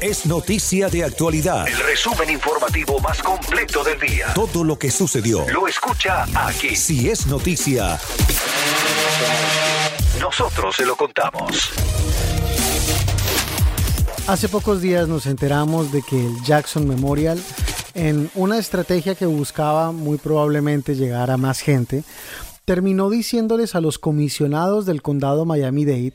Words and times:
Es 0.00 0.26
Noticia 0.26 0.90
de 0.90 1.04
Actualidad. 1.04 1.66
El 1.66 1.78
resumen 1.78 2.28
informativo 2.28 3.00
más 3.00 3.22
completo 3.22 3.82
del 3.82 3.98
día. 3.98 4.26
Todo 4.34 4.62
lo 4.62 4.78
que 4.78 4.90
sucedió. 4.90 5.48
Lo 5.48 5.66
escucha 5.66 6.26
aquí. 6.34 6.76
Si 6.76 7.08
es 7.08 7.26
noticia, 7.26 7.98
Nosotros 10.20 10.76
se 10.76 10.84
lo 10.84 10.96
contamos. 10.96 11.70
Hace 14.26 14.50
pocos 14.50 14.82
días 14.82 15.08
nos 15.08 15.24
enteramos 15.24 15.90
de 15.92 16.02
que 16.02 16.26
el 16.26 16.42
Jackson 16.42 16.86
Memorial, 16.86 17.42
en 17.94 18.30
una 18.34 18.58
estrategia 18.58 19.14
que 19.14 19.24
buscaba 19.24 19.92
muy 19.92 20.18
probablemente 20.18 20.94
llegar 20.94 21.30
a 21.30 21.38
más 21.38 21.60
gente, 21.60 22.04
terminó 22.66 23.10
diciéndoles 23.10 23.76
a 23.76 23.80
los 23.80 23.98
comisionados 23.98 24.86
del 24.86 25.00
condado 25.00 25.44
Miami-Dade 25.44 26.14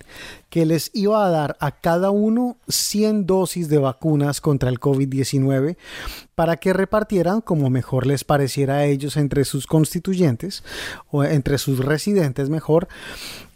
que 0.50 0.66
les 0.66 0.92
iba 0.94 1.26
a 1.26 1.30
dar 1.30 1.56
a 1.62 1.72
cada 1.72 2.12
uno 2.12 2.58
100 2.68 3.26
dosis 3.26 3.70
de 3.70 3.78
vacunas 3.78 4.42
contra 4.42 4.70
el 4.70 4.78
COVID-19 4.78 5.78
para 6.36 6.58
que 6.58 6.74
repartieran 6.74 7.40
como 7.40 7.70
mejor 7.70 8.06
les 8.06 8.26
pareciera 8.26 8.76
a 8.76 8.86
ellos 8.86 9.16
entre 9.16 9.46
sus 9.46 9.66
constituyentes 9.66 10.64
o 11.10 11.24
entre 11.24 11.58
sus 11.58 11.80
residentes 11.80 12.50
mejor 12.50 12.90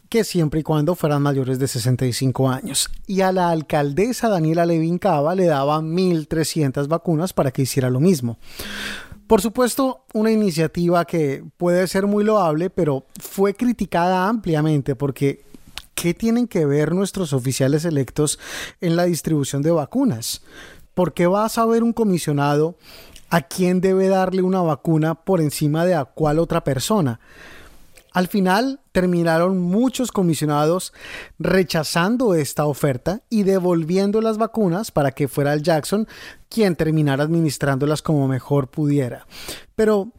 que 0.07 0.23
siempre 0.23 0.61
y 0.61 0.63
cuando 0.63 0.95
fueran 0.95 1.21
mayores 1.21 1.59
de 1.59 1.67
65 1.67 2.49
años. 2.49 2.89
Y 3.07 3.19
a 3.19 3.33
la 3.33 3.49
alcaldesa 3.49 4.29
Daniela 4.29 4.65
Levin 4.65 4.99
Cava 4.99 5.35
le 5.35 5.47
daba 5.47 5.81
1.300 5.81 6.87
vacunas 6.87 7.33
para 7.33 7.51
que 7.51 7.63
hiciera 7.63 7.89
lo 7.89 7.99
mismo. 7.99 8.37
Por 9.27 9.41
supuesto, 9.41 10.05
una 10.13 10.29
iniciativa 10.29 11.03
que 11.05 11.43
puede 11.57 11.87
ser 11.87 12.05
muy 12.05 12.23
loable, 12.23 12.69
pero 12.69 13.05
fue 13.19 13.55
criticada 13.55 14.27
ampliamente 14.27 14.95
porque 14.95 15.43
¿qué 15.95 16.13
tienen 16.13 16.47
que 16.47 16.67
ver 16.67 16.93
nuestros 16.93 17.33
oficiales 17.33 17.85
electos 17.85 18.37
en 18.81 18.95
la 18.95 19.05
distribución 19.05 19.63
de 19.63 19.71
vacunas? 19.71 20.43
¿Por 20.93 21.13
qué 21.13 21.25
va 21.25 21.45
a 21.45 21.49
saber 21.49 21.81
un 21.81 21.91
comisionado 21.91 22.77
a 23.31 23.41
quién 23.41 23.81
debe 23.81 24.09
darle 24.09 24.43
una 24.43 24.61
vacuna 24.61 25.15
por 25.15 25.41
encima 25.41 25.85
de 25.85 25.95
a 25.95 26.05
cuál 26.05 26.37
otra 26.37 26.63
persona? 26.63 27.19
Al 28.15 28.29
final 28.29 28.79
terminaron 28.93 29.59
muchos 29.59 30.13
comisionados 30.13 30.93
rechazando 31.37 32.33
esta 32.33 32.65
oferta 32.65 33.23
y 33.29 33.43
devolviendo 33.43 34.21
las 34.21 34.37
vacunas 34.37 34.89
para 34.89 35.11
que 35.11 35.27
fuera 35.27 35.51
el 35.51 35.63
Jackson 35.63 36.07
quien 36.47 36.77
terminara 36.77 37.25
administrándolas 37.25 38.01
como 38.01 38.29
mejor 38.29 38.69
pudiera. 38.69 39.27
Pero, 39.75 40.13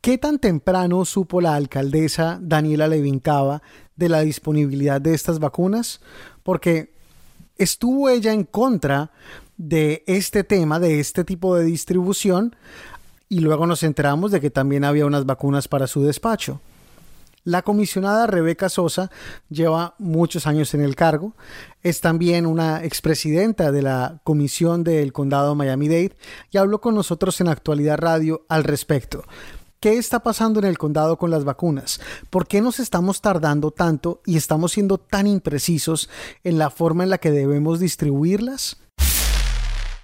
¿qué 0.00 0.16
tan 0.16 0.38
temprano 0.38 1.04
supo 1.04 1.42
la 1.42 1.56
alcaldesa 1.56 2.38
Daniela 2.40 2.88
Levincava 2.88 3.60
de 3.96 4.08
la 4.08 4.22
disponibilidad 4.22 4.98
de 4.98 5.12
estas 5.12 5.38
vacunas? 5.38 6.00
Porque 6.42 6.94
estuvo 7.58 8.08
ella 8.08 8.32
en 8.32 8.44
contra 8.44 9.10
de 9.58 10.04
este 10.06 10.42
tema, 10.42 10.80
de 10.80 11.00
este 11.00 11.22
tipo 11.22 11.54
de 11.54 11.66
distribución, 11.66 12.56
y 13.28 13.40
luego 13.40 13.66
nos 13.66 13.82
enteramos 13.82 14.30
de 14.30 14.40
que 14.40 14.48
también 14.48 14.84
había 14.84 15.04
unas 15.04 15.26
vacunas 15.26 15.68
para 15.68 15.86
su 15.86 16.02
despacho. 16.02 16.62
La 17.46 17.62
comisionada 17.62 18.26
Rebeca 18.26 18.68
Sosa 18.68 19.08
lleva 19.48 19.94
muchos 19.98 20.48
años 20.48 20.74
en 20.74 20.80
el 20.80 20.96
cargo. 20.96 21.36
Es 21.84 22.00
también 22.00 22.44
una 22.44 22.82
expresidenta 22.82 23.70
de 23.70 23.82
la 23.82 24.20
Comisión 24.24 24.82
del 24.82 25.12
Condado 25.12 25.54
Miami-Dade 25.54 26.16
y 26.50 26.58
habló 26.58 26.80
con 26.80 26.96
nosotros 26.96 27.40
en 27.40 27.46
Actualidad 27.46 27.98
Radio 27.98 28.44
al 28.48 28.64
respecto. 28.64 29.22
¿Qué 29.78 29.96
está 29.96 30.24
pasando 30.24 30.58
en 30.58 30.66
el 30.66 30.76
condado 30.76 31.18
con 31.18 31.30
las 31.30 31.44
vacunas? 31.44 32.00
¿Por 32.30 32.48
qué 32.48 32.60
nos 32.60 32.80
estamos 32.80 33.20
tardando 33.20 33.70
tanto 33.70 34.22
y 34.26 34.36
estamos 34.36 34.72
siendo 34.72 34.98
tan 34.98 35.28
imprecisos 35.28 36.10
en 36.42 36.58
la 36.58 36.70
forma 36.70 37.04
en 37.04 37.10
la 37.10 37.18
que 37.18 37.30
debemos 37.30 37.78
distribuirlas? 37.78 38.78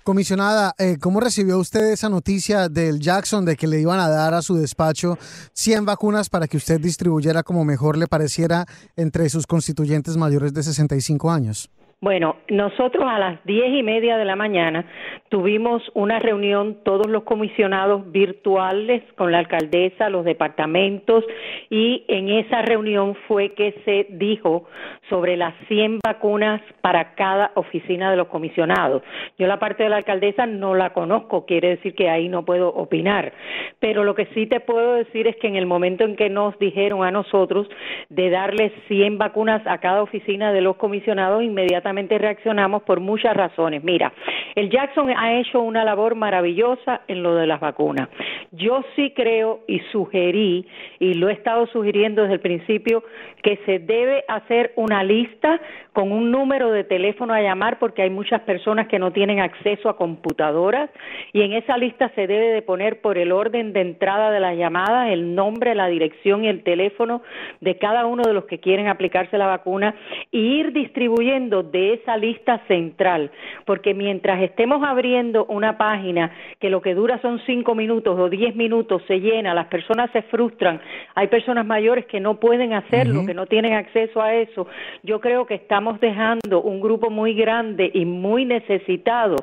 Comisionada, 0.04 0.74
eh, 0.78 0.96
¿cómo 1.00 1.20
recibió 1.20 1.58
usted 1.58 1.92
esa 1.92 2.08
noticia 2.08 2.68
del 2.68 2.98
Jackson 2.98 3.44
de 3.44 3.54
que 3.54 3.68
le 3.68 3.80
iban 3.80 4.00
a 4.00 4.08
dar 4.08 4.34
a 4.34 4.42
su 4.42 4.56
despacho 4.56 5.16
100 5.52 5.84
vacunas 5.84 6.28
para 6.28 6.48
que 6.48 6.56
usted 6.56 6.80
distribuyera 6.80 7.44
como 7.44 7.64
mejor 7.64 7.96
le 7.96 8.08
pareciera 8.08 8.66
entre 8.96 9.30
sus 9.30 9.46
constituyentes 9.46 10.16
mayores 10.16 10.52
de 10.54 10.64
65 10.64 11.30
años? 11.30 11.70
Bueno, 12.02 12.34
nosotros 12.48 13.04
a 13.06 13.16
las 13.20 13.44
diez 13.44 13.72
y 13.78 13.84
media 13.84 14.16
de 14.16 14.24
la 14.24 14.34
mañana 14.34 14.84
tuvimos 15.28 15.88
una 15.94 16.18
reunión, 16.18 16.78
todos 16.82 17.06
los 17.06 17.22
comisionados 17.22 18.10
virtuales 18.10 19.04
con 19.14 19.30
la 19.30 19.38
alcaldesa, 19.38 20.10
los 20.10 20.24
departamentos, 20.24 21.24
y 21.70 22.04
en 22.08 22.28
esa 22.28 22.60
reunión 22.62 23.14
fue 23.28 23.50
que 23.50 23.80
se 23.84 24.08
dijo 24.16 24.64
sobre 25.10 25.36
las 25.36 25.54
100 25.68 26.00
vacunas 26.02 26.60
para 26.80 27.14
cada 27.14 27.52
oficina 27.54 28.10
de 28.10 28.16
los 28.16 28.26
comisionados. 28.26 29.04
Yo 29.38 29.46
la 29.46 29.60
parte 29.60 29.84
de 29.84 29.88
la 29.88 29.98
alcaldesa 29.98 30.44
no 30.44 30.74
la 30.74 30.92
conozco, 30.92 31.46
quiere 31.46 31.68
decir 31.68 31.94
que 31.94 32.10
ahí 32.10 32.28
no 32.28 32.44
puedo 32.44 32.70
opinar, 32.70 33.32
pero 33.78 34.02
lo 34.02 34.16
que 34.16 34.26
sí 34.34 34.48
te 34.48 34.58
puedo 34.58 34.94
decir 34.94 35.28
es 35.28 35.36
que 35.36 35.46
en 35.46 35.54
el 35.54 35.66
momento 35.66 36.02
en 36.02 36.16
que 36.16 36.28
nos 36.28 36.58
dijeron 36.58 37.04
a 37.04 37.12
nosotros 37.12 37.68
de 38.08 38.28
darles 38.28 38.72
100 38.88 39.18
vacunas 39.18 39.64
a 39.68 39.78
cada 39.78 40.02
oficina 40.02 40.52
de 40.52 40.62
los 40.62 40.74
comisionados, 40.74 41.44
inmediatamente 41.44 41.91
reaccionamos 41.96 42.82
por 42.82 43.00
muchas 43.00 43.36
razones. 43.36 43.82
Mira, 43.84 44.12
el 44.54 44.70
Jackson 44.70 45.10
ha 45.16 45.38
hecho 45.38 45.60
una 45.60 45.84
labor 45.84 46.14
maravillosa 46.14 47.02
en 47.08 47.22
lo 47.22 47.34
de 47.34 47.46
las 47.46 47.60
vacunas. 47.60 48.08
Yo 48.52 48.84
sí 48.96 49.12
creo 49.16 49.60
y 49.66 49.80
sugerí, 49.92 50.66
y 50.98 51.14
lo 51.14 51.28
he 51.28 51.32
estado 51.32 51.66
sugiriendo 51.68 52.22
desde 52.22 52.34
el 52.34 52.40
principio, 52.40 53.02
que 53.42 53.58
se 53.64 53.78
debe 53.78 54.24
hacer 54.28 54.72
una 54.76 55.02
lista 55.02 55.60
con 55.92 56.12
un 56.12 56.30
número 56.30 56.70
de 56.70 56.84
teléfono 56.84 57.34
a 57.34 57.42
llamar 57.42 57.78
porque 57.78 58.02
hay 58.02 58.10
muchas 58.10 58.40
personas 58.42 58.88
que 58.88 58.98
no 58.98 59.12
tienen 59.12 59.40
acceso 59.40 59.88
a 59.88 59.96
computadoras 59.96 60.90
y 61.32 61.42
en 61.42 61.52
esa 61.52 61.76
lista 61.76 62.10
se 62.14 62.26
debe 62.26 62.48
de 62.48 62.62
poner 62.62 63.00
por 63.00 63.18
el 63.18 63.32
orden 63.32 63.72
de 63.72 63.80
entrada 63.80 64.30
de 64.30 64.40
las 64.40 64.56
llamadas 64.56 65.10
el 65.10 65.34
nombre, 65.34 65.74
la 65.74 65.88
dirección 65.88 66.44
y 66.44 66.48
el 66.48 66.62
teléfono 66.62 67.22
de 67.60 67.76
cada 67.78 68.06
uno 68.06 68.22
de 68.22 68.32
los 68.32 68.44
que 68.44 68.60
quieren 68.60 68.88
aplicarse 68.88 69.36
la 69.38 69.46
vacuna 69.46 69.94
y 70.30 70.38
ir 70.38 70.72
distribuyendo 70.72 71.62
de 71.72 71.94
esa 71.94 72.16
lista 72.16 72.60
central, 72.68 73.30
porque 73.64 73.94
mientras 73.94 74.42
estemos 74.42 74.82
abriendo 74.84 75.46
una 75.46 75.78
página 75.78 76.30
que 76.60 76.70
lo 76.70 76.80
que 76.82 76.94
dura 76.94 77.20
son 77.20 77.40
cinco 77.46 77.74
minutos 77.74 78.18
o 78.18 78.28
diez 78.28 78.54
minutos, 78.54 79.02
se 79.08 79.20
llena, 79.20 79.54
las 79.54 79.66
personas 79.66 80.10
se 80.12 80.22
frustran, 80.22 80.80
hay 81.14 81.28
personas 81.28 81.66
mayores 81.66 82.06
que 82.06 82.20
no 82.20 82.38
pueden 82.38 82.72
hacerlo, 82.72 83.26
que 83.26 83.34
no 83.34 83.46
tienen 83.46 83.72
acceso 83.72 84.20
a 84.20 84.34
eso, 84.34 84.66
yo 85.02 85.20
creo 85.20 85.46
que 85.46 85.54
estamos 85.54 85.98
dejando 86.00 86.62
un 86.62 86.80
grupo 86.80 87.10
muy 87.10 87.34
grande 87.34 87.90
y 87.92 88.04
muy 88.04 88.44
necesitado 88.44 89.36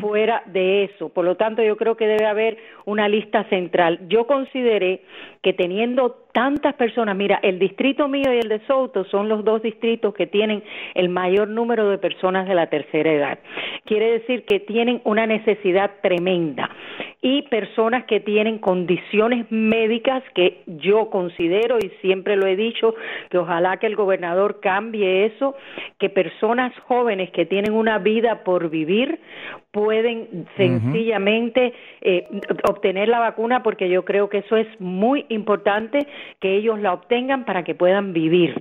fuera 0.00 0.42
de 0.46 0.84
eso. 0.84 1.08
Por 1.08 1.24
lo 1.24 1.36
tanto, 1.36 1.62
yo 1.62 1.76
creo 1.76 1.96
que 1.96 2.06
debe 2.06 2.26
haber 2.26 2.58
una 2.84 3.08
lista 3.08 3.44
central. 3.44 4.00
Yo 4.08 4.26
consideré 4.26 5.02
que 5.42 5.52
teniendo 5.52 6.21
tantas 6.32 6.74
personas, 6.74 7.16
mira, 7.16 7.38
el 7.42 7.58
distrito 7.58 8.08
mío 8.08 8.32
y 8.32 8.38
el 8.38 8.48
de 8.48 8.60
Souto 8.66 9.04
son 9.04 9.28
los 9.28 9.44
dos 9.44 9.62
distritos 9.62 10.14
que 10.14 10.26
tienen 10.26 10.62
el 10.94 11.08
mayor 11.08 11.48
número 11.48 11.88
de 11.88 11.98
personas 11.98 12.48
de 12.48 12.54
la 12.54 12.68
tercera 12.68 13.12
edad. 13.12 13.38
Quiere 13.84 14.12
decir 14.12 14.44
que 14.44 14.60
tienen 14.60 15.00
una 15.04 15.26
necesidad 15.26 15.90
tremenda 16.02 16.70
y 17.24 17.42
personas 17.42 18.04
que 18.06 18.18
tienen 18.18 18.58
condiciones 18.58 19.46
médicas 19.50 20.24
que 20.34 20.62
yo 20.66 21.08
considero 21.08 21.78
y 21.78 21.88
siempre 22.00 22.34
lo 22.34 22.46
he 22.46 22.56
dicho 22.56 22.96
que 23.30 23.38
ojalá 23.38 23.76
que 23.76 23.86
el 23.86 23.94
gobernador 23.94 24.58
cambie 24.60 25.26
eso, 25.26 25.54
que 26.00 26.10
personas 26.10 26.76
jóvenes 26.88 27.30
que 27.30 27.46
tienen 27.46 27.72
una 27.74 27.98
vida 27.98 28.42
por 28.42 28.70
vivir 28.70 29.20
pueden 29.70 30.46
sencillamente 30.56 31.72
eh, 32.00 32.26
obtener 32.68 33.08
la 33.08 33.20
vacuna 33.20 33.62
porque 33.62 33.88
yo 33.88 34.04
creo 34.04 34.28
que 34.28 34.38
eso 34.38 34.56
es 34.56 34.68
muy 34.80 35.24
importante 35.28 36.06
que 36.40 36.56
ellos 36.56 36.80
la 36.80 36.92
obtengan 36.92 37.44
para 37.44 37.62
que 37.62 37.76
puedan 37.76 38.12
vivir. 38.12 38.60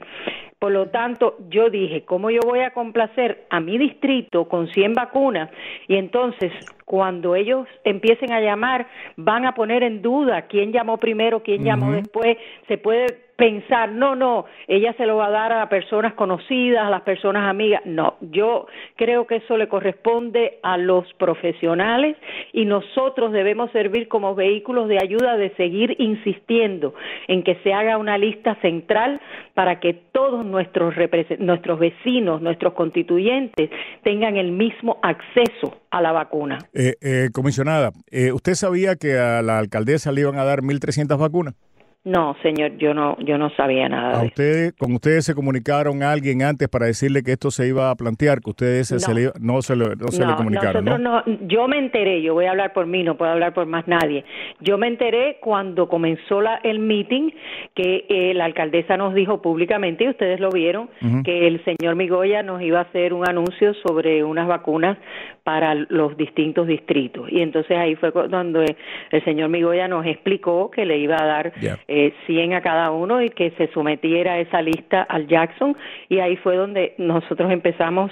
Por 0.62 0.74
lo 0.74 0.90
tanto, 0.90 1.38
yo 1.50 1.72
dije, 1.72 2.06
¿cómo 2.06 2.30
yo 2.30 2.40
voy 2.46 2.60
a 2.60 2.69
complacer 2.69 3.46
a 3.50 3.60
mi 3.60 3.80
distrito 3.80 4.48
con 4.48 4.68
100 4.68 4.94
vacunas? 4.94 5.50
Y 5.88 5.96
entonces, 5.96 6.54
cuando 6.86 7.36
ellos 7.36 7.68
empiecen 7.84 8.31
a 8.31 8.42
llamar, 8.42 8.86
van 9.18 9.48
a 9.48 9.56
poner 9.56 9.81
en 9.81 10.04
duda 10.04 10.44
quién 10.44 10.72
llamó 10.72 10.98
primero, 10.98 11.42
quién 11.42 11.63
llamó 11.63 11.92
después, 11.92 12.38
se 12.68 12.78
puede 12.78 13.08
pensar, 13.36 13.92
no, 13.92 14.16
no, 14.16 14.45
ella 14.68 14.94
se 14.94 15.06
lo 15.06 15.18
va 15.18 15.28
a 15.28 15.31
dar 15.31 15.51
a 15.54 15.69
personas 15.69 16.13
conocidas, 16.13 16.86
a 16.86 16.89
las 16.89 17.01
personas 17.01 17.50
amigas. 17.50 17.81
No, 17.86 18.18
yo 18.22 18.68
creo 18.95 19.25
que 19.28 19.38
eso 19.38 19.57
le 19.57 19.68
corresponde 19.68 20.60
a 20.63 20.78
los 20.78 21.12
profesionales 21.16 22.18
y 22.54 22.66
nosotros 22.66 23.31
debemos 23.31 23.72
servir 23.72 24.07
como 24.07 24.36
vehículos 24.36 24.88
de 24.88 24.98
ayuda 25.01 25.38
de 25.38 25.54
seguir 25.56 25.95
insistiendo 26.00 26.94
en 27.28 27.44
que 27.44 27.56
se 27.63 27.74
haga 27.74 27.98
una 27.98 28.18
lista 28.18 28.56
central 28.62 29.19
para 29.54 29.80
que 29.80 29.94
todos 30.12 30.45
nuestros, 30.45 30.94
nuestros 31.39 31.80
vecinos, 31.80 32.42
nuestros 32.42 32.74
constituyentes 32.74 33.69
tengan 34.04 34.38
el 34.38 34.51
mismo 34.51 35.00
acceso 35.01 35.81
a 35.89 36.01
la 36.01 36.12
vacuna. 36.12 36.60
Eh, 36.74 36.95
eh, 37.01 37.30
comisionada, 37.33 37.92
eh, 38.12 38.31
¿usted 38.31 38.54
sabía 38.54 38.95
que 38.95 39.18
a 39.18 39.42
la 39.42 39.60
alcaldesa 39.60 40.12
le 40.12 40.22
iban 40.22 40.38
a 40.38 40.44
dar 40.44 40.62
1.300 40.62 41.18
vacunas? 41.18 41.56
No, 42.03 42.36
señor, 42.42 42.77
yo 42.77 42.95
no, 42.95 43.15
yo 43.19 43.38
no 43.38 43.51
sabía 43.51 43.88
nada. 43.88 44.21
¿A 44.21 44.24
ustedes, 44.24 44.74
con 44.74 44.92
ustedes 44.94 45.24
se 45.24 45.36
comunicaron 45.36 46.01
a 46.01 46.12
alguien 46.12 46.42
antes 46.42 46.68
para 46.68 46.88
decirle 46.88 47.21
que 47.21 47.33
esto 47.33 47.51
se 47.51 47.68
iba 47.68 47.92
a 47.92 47.95
plantear, 47.95 48.42
que 48.42 48.50
ustedes 48.50 48.92
no. 48.92 49.00
se, 49.00 49.13
le, 49.13 49.31
no 49.39 49.62
se, 49.62 49.75
le, 49.75 49.95
no 49.95 50.07
se 50.07 50.25
le 50.25 50.33
comunicaron? 50.33 50.83
Nosotros 50.83 51.27
¿no? 51.27 51.48
yo 51.48 51.68
me 51.68 51.77
enteré, 51.77 52.24
yo 52.24 52.33
voy 52.33 52.45
a 52.45 52.51
hablar 52.51 52.74
por 52.74 52.88
mí, 52.88 53.03
no 53.03 53.18
puedo 53.18 53.31
hablar 53.31 53.53
por 53.53 53.68
más 53.68 53.88
nadie. 53.88 54.25
Yo 54.62 54.80
me 54.80 54.88
enteré 54.88 55.38
cuando 55.42 55.88
comenzó 55.88 56.42
la, 56.42 56.56
el 56.63 56.80
meeting 56.80 57.30
que 57.75 58.06
eh, 58.09 58.33
la 58.33 58.45
alcaldesa 58.45 58.97
nos 58.97 59.13
dijo 59.13 59.44
públicamente, 59.44 60.06
y 60.06 60.09
ustedes 60.09 60.39
lo 60.39 60.50
vieron, 60.50 60.89
que 61.24 61.47
el 61.47 61.63
señor 61.65 61.95
Migoya 61.95 62.42
nos 62.42 62.63
iba 62.63 62.80
a 62.80 62.83
hacer 62.83 63.13
un 63.13 63.30
anuncio 63.30 63.75
sobre 63.86 64.24
unas 64.24 64.47
vacunas 64.47 64.97
para 65.44 65.75
los 65.75 66.18
distintos 66.18 66.68
distritos. 66.68 67.31
Y 67.31 67.42
entonces 67.42 67.77
ahí 67.77 67.95
fue 67.95 68.12
cuando 68.12 68.62
el 68.62 69.24
señor 69.24 69.50
Migoya 69.50 69.88
nos 69.88 70.06
explicó 70.06 70.71
que 70.71 70.86
le 70.86 70.97
iba 70.97 71.18
a 71.21 71.25
dar 71.25 71.54
eh, 71.92 72.14
100 72.26 72.54
a 72.54 72.62
cada 72.62 72.92
uno 72.92 73.22
y 73.22 73.30
que 73.30 73.52
se 73.52 73.68
sometiera 73.74 74.40
esa 74.40 74.62
lista 74.62 75.04
al 75.04 75.28
Jackson. 75.28 75.76
Y 76.08 76.20
ahí 76.20 76.38
fue 76.38 76.56
donde 76.56 76.96
nosotros 76.98 77.52
empezamos 77.52 78.12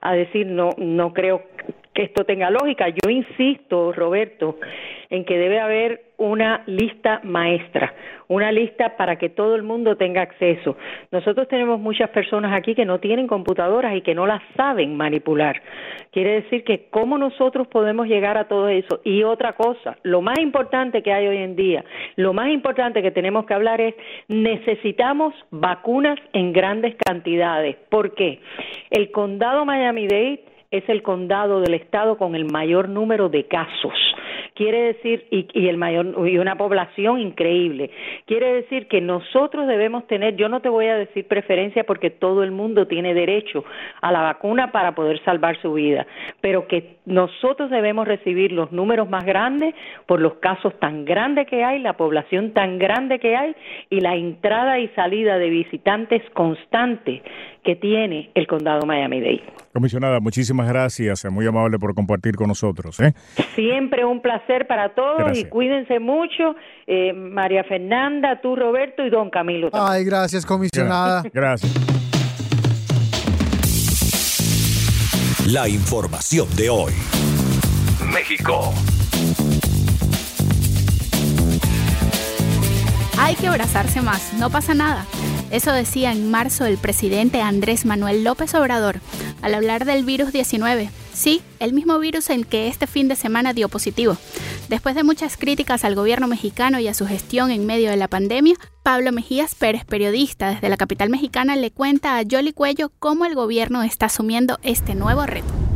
a 0.00 0.14
decir, 0.14 0.48
no, 0.48 0.70
no 0.78 1.12
creo 1.12 1.42
que 1.94 2.02
esto 2.02 2.24
tenga 2.24 2.50
lógica. 2.50 2.88
Yo 2.88 3.10
insisto, 3.10 3.92
Roberto, 3.92 4.58
en 5.08 5.24
que 5.24 5.38
debe 5.38 5.58
haber 5.58 6.02
una 6.18 6.62
lista 6.66 7.20
maestra, 7.24 7.94
una 8.28 8.52
lista 8.52 8.96
para 8.96 9.16
que 9.16 9.30
todo 9.30 9.56
el 9.56 9.62
mundo 9.62 9.96
tenga 9.96 10.22
acceso. 10.22 10.76
Nosotros 11.10 11.48
tenemos 11.48 11.80
muchas 11.80 12.10
personas 12.10 12.52
aquí 12.52 12.74
que 12.74 12.84
no 12.84 13.00
tienen 13.00 13.26
computadoras 13.26 13.96
y 13.96 14.02
que 14.02 14.14
no 14.14 14.26
las 14.26 14.42
saben 14.56 14.96
manipular. 14.96 15.60
Quiere 16.12 16.42
decir 16.42 16.62
que 16.62 16.88
cómo 16.90 17.18
nosotros 17.18 17.66
podemos 17.68 18.06
llegar 18.06 18.36
a 18.36 18.48
todo 18.48 18.68
eso. 18.68 19.00
Y 19.02 19.22
otra 19.22 19.54
cosa, 19.54 19.96
lo 20.02 20.20
más 20.20 20.38
importante 20.38 21.02
que 21.02 21.12
hay 21.12 21.26
hoy 21.26 21.38
en 21.38 21.56
día, 21.56 21.84
lo 22.16 22.32
más 22.32 22.50
importante 22.50 23.02
que 23.02 23.10
tenemos 23.10 23.46
que 23.46 23.54
hablar 23.54 23.80
es 23.80 23.94
necesitamos 24.28 25.34
vacunas 25.50 26.18
en 26.32 26.52
grandes 26.52 26.94
cantidades. 26.96 27.76
¿Por 27.88 28.14
qué? 28.14 28.40
El 28.90 29.10
condado 29.10 29.64
Miami-Dade 29.64 30.44
es 30.70 30.88
el 30.88 31.02
condado 31.02 31.60
del 31.60 31.74
estado 31.74 32.16
con 32.16 32.34
el 32.36 32.44
mayor 32.44 32.88
número 32.88 33.28
de 33.28 33.44
casos. 33.44 33.94
Quiere 34.54 34.82
decir, 34.82 35.26
y, 35.30 35.48
y, 35.52 35.68
el 35.68 35.76
mayor, 35.76 36.28
y 36.28 36.38
una 36.38 36.56
población 36.56 37.18
increíble. 37.18 37.90
Quiere 38.26 38.52
decir 38.52 38.88
que 38.88 39.00
nosotros 39.00 39.66
debemos 39.66 40.06
tener, 40.06 40.36
yo 40.36 40.48
no 40.48 40.60
te 40.60 40.68
voy 40.68 40.86
a 40.86 40.96
decir 40.96 41.26
preferencia 41.26 41.84
porque 41.84 42.10
todo 42.10 42.42
el 42.42 42.50
mundo 42.50 42.86
tiene 42.86 43.14
derecho 43.14 43.64
a 44.00 44.12
la 44.12 44.20
vacuna 44.20 44.70
para 44.70 44.94
poder 44.94 45.22
salvar 45.24 45.60
su 45.62 45.72
vida, 45.72 46.06
pero 46.40 46.68
que 46.68 46.96
nosotros 47.06 47.70
debemos 47.70 48.06
recibir 48.06 48.52
los 48.52 48.70
números 48.70 49.08
más 49.08 49.24
grandes 49.24 49.74
por 50.06 50.20
los 50.20 50.34
casos 50.34 50.78
tan 50.78 51.04
grandes 51.04 51.46
que 51.46 51.64
hay, 51.64 51.80
la 51.80 51.94
población 51.94 52.52
tan 52.52 52.78
grande 52.78 53.18
que 53.18 53.36
hay 53.36 53.56
y 53.88 54.00
la 54.00 54.14
entrada 54.14 54.78
y 54.78 54.88
salida 54.88 55.38
de 55.38 55.48
visitantes 55.48 56.22
constante 56.34 57.22
que 57.64 57.76
tiene 57.76 58.30
el 58.34 58.46
condado 58.46 58.86
Miami-Dade. 58.86 59.42
Comisionada, 59.72 60.20
muchísimas 60.20 60.68
gracias, 60.68 61.24
muy 61.30 61.46
amable 61.46 61.78
por 61.78 61.94
compartir 61.94 62.34
con 62.34 62.48
nosotros. 62.48 62.98
¿eh? 63.00 63.12
Siempre 63.54 64.04
un 64.04 64.20
placer 64.20 64.66
para 64.66 64.94
todos 64.94 65.18
gracias. 65.18 65.46
y 65.46 65.50
cuídense 65.50 66.00
mucho, 66.00 66.56
eh, 66.86 67.12
María 67.12 67.64
Fernanda, 67.64 68.40
tú 68.40 68.56
Roberto 68.56 69.04
y 69.04 69.10
don 69.10 69.30
Camilo. 69.30 69.70
También. 69.70 69.92
Ay, 69.92 70.04
gracias, 70.04 70.44
comisionada. 70.44 71.22
Gracias. 71.32 71.72
La 75.46 75.68
información 75.68 76.46
de 76.56 76.70
hoy. 76.70 76.92
México. 78.12 78.72
Hay 83.22 83.36
que 83.36 83.48
abrazarse 83.48 84.00
más, 84.00 84.32
no 84.32 84.48
pasa 84.48 84.72
nada. 84.72 85.04
Eso 85.50 85.72
decía 85.72 86.10
en 86.10 86.30
marzo 86.30 86.64
el 86.64 86.78
presidente 86.78 87.42
Andrés 87.42 87.84
Manuel 87.84 88.24
López 88.24 88.54
Obrador 88.54 89.00
al 89.42 89.54
hablar 89.54 89.84
del 89.84 90.04
virus 90.04 90.32
19. 90.32 90.90
Sí, 91.12 91.42
el 91.58 91.74
mismo 91.74 91.98
virus 91.98 92.30
en 92.30 92.44
que 92.44 92.66
este 92.66 92.86
fin 92.86 93.08
de 93.08 93.16
semana 93.16 93.52
dio 93.52 93.68
positivo. 93.68 94.16
Después 94.70 94.94
de 94.94 95.04
muchas 95.04 95.36
críticas 95.36 95.84
al 95.84 95.96
gobierno 95.96 96.28
mexicano 96.28 96.80
y 96.80 96.88
a 96.88 96.94
su 96.94 97.06
gestión 97.06 97.50
en 97.50 97.66
medio 97.66 97.90
de 97.90 97.98
la 97.98 98.08
pandemia, 98.08 98.54
Pablo 98.82 99.12
Mejías 99.12 99.54
Pérez, 99.54 99.84
periodista 99.84 100.52
desde 100.52 100.70
la 100.70 100.78
capital 100.78 101.10
mexicana, 101.10 101.56
le 101.56 101.70
cuenta 101.70 102.16
a 102.16 102.22
Yoli 102.22 102.54
Cuello 102.54 102.90
cómo 102.98 103.26
el 103.26 103.34
gobierno 103.34 103.82
está 103.82 104.06
asumiendo 104.06 104.58
este 104.62 104.94
nuevo 104.94 105.26
reto 105.26 105.69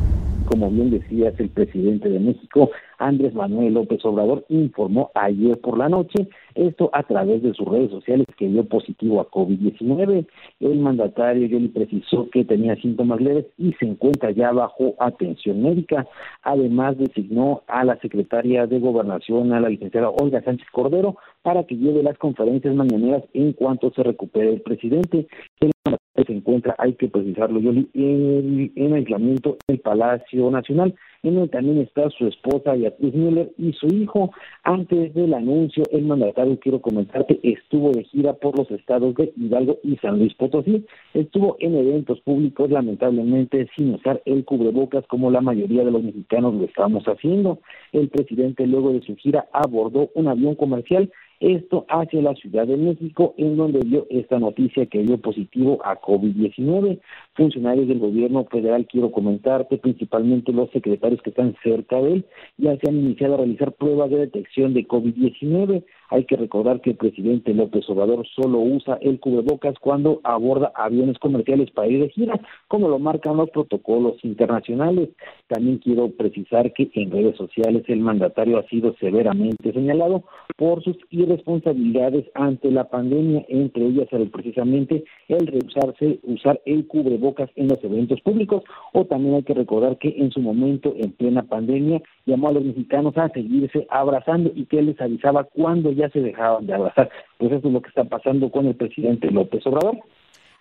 como 0.47 0.71
bien 0.71 0.91
decías, 0.91 1.35
el 1.39 1.51
presidente 1.51 2.09
de 2.09 2.21
México, 2.21 2.71
Andrés 2.99 3.35
Manuel 3.35 3.75
López 3.75 4.05
Obrador, 4.05 4.45
informó 4.49 5.11
ayer 5.15 5.59
por 5.61 5.79
la 5.79 5.89
noche, 5.89 6.29
esto 6.55 6.91
a 6.93 7.03
través 7.03 7.43
de 7.43 7.53
sus 7.55 7.67
redes 7.67 7.91
sociales, 7.91 8.27
que 8.37 8.49
dio 8.49 8.65
positivo 8.65 9.21
a 9.21 9.31
COVID-19. 9.31 10.27
El 10.61 10.79
mandatario 10.79 11.47
ya 11.47 11.59
le 11.59 11.69
precisó 11.69 12.29
que 12.31 12.45
tenía 12.45 12.77
síntomas 12.77 13.21
leves 13.21 13.47
y 13.59 13.73
se 13.75 13.87
encuentra 13.87 14.31
ya 14.31 14.53
bajo 14.53 14.95
atención 14.99 15.63
médica. 15.63 16.07
Además, 16.43 16.97
designó 16.99 17.63
a 17.67 17.85
la 17.85 17.99
secretaria 18.01 18.67
de 18.67 18.79
Gobernación, 18.79 19.53
a 19.53 19.61
la 19.61 19.69
licenciada 19.69 20.11
Olga 20.11 20.43
Sánchez 20.43 20.69
Cordero, 20.73 21.17
para 21.43 21.65
que 21.65 21.77
lleve 21.77 22.03
las 22.03 22.19
conferencias 22.19 22.75
mañaneras 22.75 23.23
en 23.33 23.53
cuanto 23.53 23.93
se 23.93 24.03
recupere 24.03 24.53
el 24.53 24.63
presidente. 24.63 25.27
El 25.61 25.74
se 26.23 26.33
encuentra, 26.33 26.77
hay 26.79 26.93
que 26.95 27.09
precisarlo, 27.09 27.59
Yoli, 27.59 27.89
en, 27.95 28.73
en 28.77 28.93
aislamiento 28.93 29.57
en 29.67 29.75
el 29.75 29.81
Palacio 29.81 30.51
Nacional, 30.51 30.95
en 31.25 31.35
donde 31.35 31.49
también 31.49 31.79
está 31.79 32.09
su 32.11 32.27
esposa 32.27 32.75
Beatriz 32.75 33.15
Müller 33.15 33.51
y 33.59 33.73
su 33.73 33.87
hijo. 33.89 34.31
Antes 34.63 35.13
del 35.15 35.35
anuncio, 35.35 35.83
el 35.91 36.05
mandatario, 36.05 36.61
quiero 36.61 36.81
comentarte, 36.81 37.41
estuvo 37.43 37.91
de 37.93 38.05
gira 38.05 38.35
por 38.35 38.57
los 38.57 38.71
estados 38.71 39.15
de 39.17 39.33
Hidalgo 39.37 39.79
y 39.83 39.97
San 39.97 40.19
Luis 40.19 40.35
Potosí. 40.35 40.85
Estuvo 41.15 41.57
en 41.61 41.77
eventos 41.77 42.21
públicos, 42.21 42.71
lamentablemente, 42.71 43.69
sin 43.75 43.95
usar 43.95 44.23
el 44.27 44.45
cubrebocas 44.45 45.07
como 45.07 45.31
la 45.31 45.41
mayoría 45.41 45.85
de 45.85 45.91
los 45.91 46.03
mexicanos 46.03 46.55
lo 46.55 46.65
estamos 46.65 47.05
haciendo. 47.05 47.59
El 47.93 48.09
presidente, 48.09 48.67
luego 48.67 48.93
de 48.93 49.01
su 49.01 49.17
gira, 49.17 49.49
abordó 49.53 50.11
un 50.15 50.29
avión 50.29 50.55
comercial 50.55 51.11
esto 51.41 51.85
hacia 51.89 52.23
la 52.23 52.35
Ciudad 52.35 52.67
de 52.67 52.77
México, 52.77 53.35
en 53.37 53.57
donde 53.57 53.81
dio 53.81 54.07
esta 54.11 54.39
noticia 54.39 54.87
que 54.87 55.03
dio 55.03 55.19
positivo 55.19 55.79
a 55.85 56.01
COVID-19. 56.01 57.01
Funcionarios 57.35 57.89
del 57.89 57.99
gobierno 57.99 58.45
federal, 58.45 58.87
quiero 58.87 59.11
comentarte, 59.11 59.79
principalmente 59.79 60.53
los 60.53 60.71
secretarios 60.71 61.21
que 61.23 61.31
están 61.31 61.55
cerca 61.63 62.01
de 62.01 62.15
él, 62.15 62.27
ya 62.57 62.77
se 62.77 62.89
han 62.89 62.97
iniciado 62.97 63.35
a 63.35 63.39
realizar 63.39 63.73
pruebas 63.73 64.11
de 64.11 64.19
detección 64.19 64.75
de 64.75 64.87
COVID-19. 64.87 65.85
Hay 66.11 66.25
que 66.25 66.37
recordar 66.37 66.81
que 66.81 66.91
el 66.91 66.97
presidente 66.97 67.55
López 67.55 67.89
Obrador 67.89 68.27
solo 68.35 68.59
usa 68.59 68.99
el 69.01 69.21
cubrebocas 69.21 69.75
cuando 69.81 70.21
aborda 70.25 70.73
aviones 70.75 71.19
comerciales 71.19 71.71
para 71.71 71.89
ir 71.89 72.01
de 72.01 72.11
gira, 72.11 72.41
como 72.69 72.89
lo 72.89 72.99
marcan 72.99 73.37
los 73.37 73.51
protocolos 73.51 74.23
internacionales. 74.25 75.11
También 75.49 75.79
quiero 75.79 76.11
precisar 76.11 76.73
que 76.73 76.91
en 76.95 77.11
redes 77.11 77.37
sociales 77.37 77.85
el 77.89 78.01
mandatario 78.01 78.59
ha 78.59 78.67
sido 78.69 78.95
severamente 79.01 79.73
señalado 79.73 80.25
por 80.57 80.83
sus 80.83 80.97
irresponsabilidades 81.11 82.27
ante 82.35 82.71
la 82.71 82.85
pandemia, 82.89 83.45
entre 83.49 83.87
ellas 83.87 84.09
el, 84.13 84.31
precisamente 84.31 85.05
el 85.29 85.47
rehusarse 85.47 86.21
usar 86.23 86.61
el 86.65 86.87
cubrebocas 86.87 87.51
en 87.57 87.69
los 87.69 87.83
eventos 87.83 88.21
públicos, 88.21 88.63
o 88.93 89.05
también 89.05 89.37
hay 89.37 89.43
que 89.43 89.55
recordar 89.55 89.99
que 89.99 90.15
en 90.19 90.31
su 90.31 90.41
momento, 90.41 90.95
en 90.97 91.13
plena 91.13 91.43
pandemia, 91.43 92.03
llamó 92.27 92.49
a 92.49 92.53
los 92.53 92.65
mexicanos 92.65 93.17
a 93.17 93.29
seguirse 93.31 93.87
abrazando 93.91 94.53
y 94.55 94.67
que 94.67 94.83
les 94.83 95.01
avisaba 95.01 95.45
cuando 95.45 95.93
ya 95.95 96.09
se 96.11 96.21
dejaban 96.21 96.67
de 96.67 96.75
abrazar. 96.75 97.11
Pues 97.39 97.53
eso 97.53 97.69
es 97.69 97.73
lo 97.73 97.83
que 97.83 97.89
está 97.89 98.05
pasando 98.05 98.51
con 98.51 98.67
el 98.67 98.75
presidente 98.75 99.31
López 99.31 99.67
Obrador. 99.67 99.99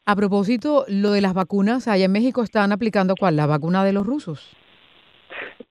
A 0.06 0.16
propósito, 0.16 0.86
lo 0.90 1.12
de 1.12 1.22
las 1.22 1.34
vacunas, 1.34 1.88
allá 1.88 2.06
en 2.06 2.12
México 2.12 2.44
están 2.44 2.72
aplicando 2.72 3.16
cuál, 3.18 3.38
la 3.38 3.46
vacuna 3.46 3.86
de 3.86 3.94
los 3.94 4.06
rusos. 4.06 4.56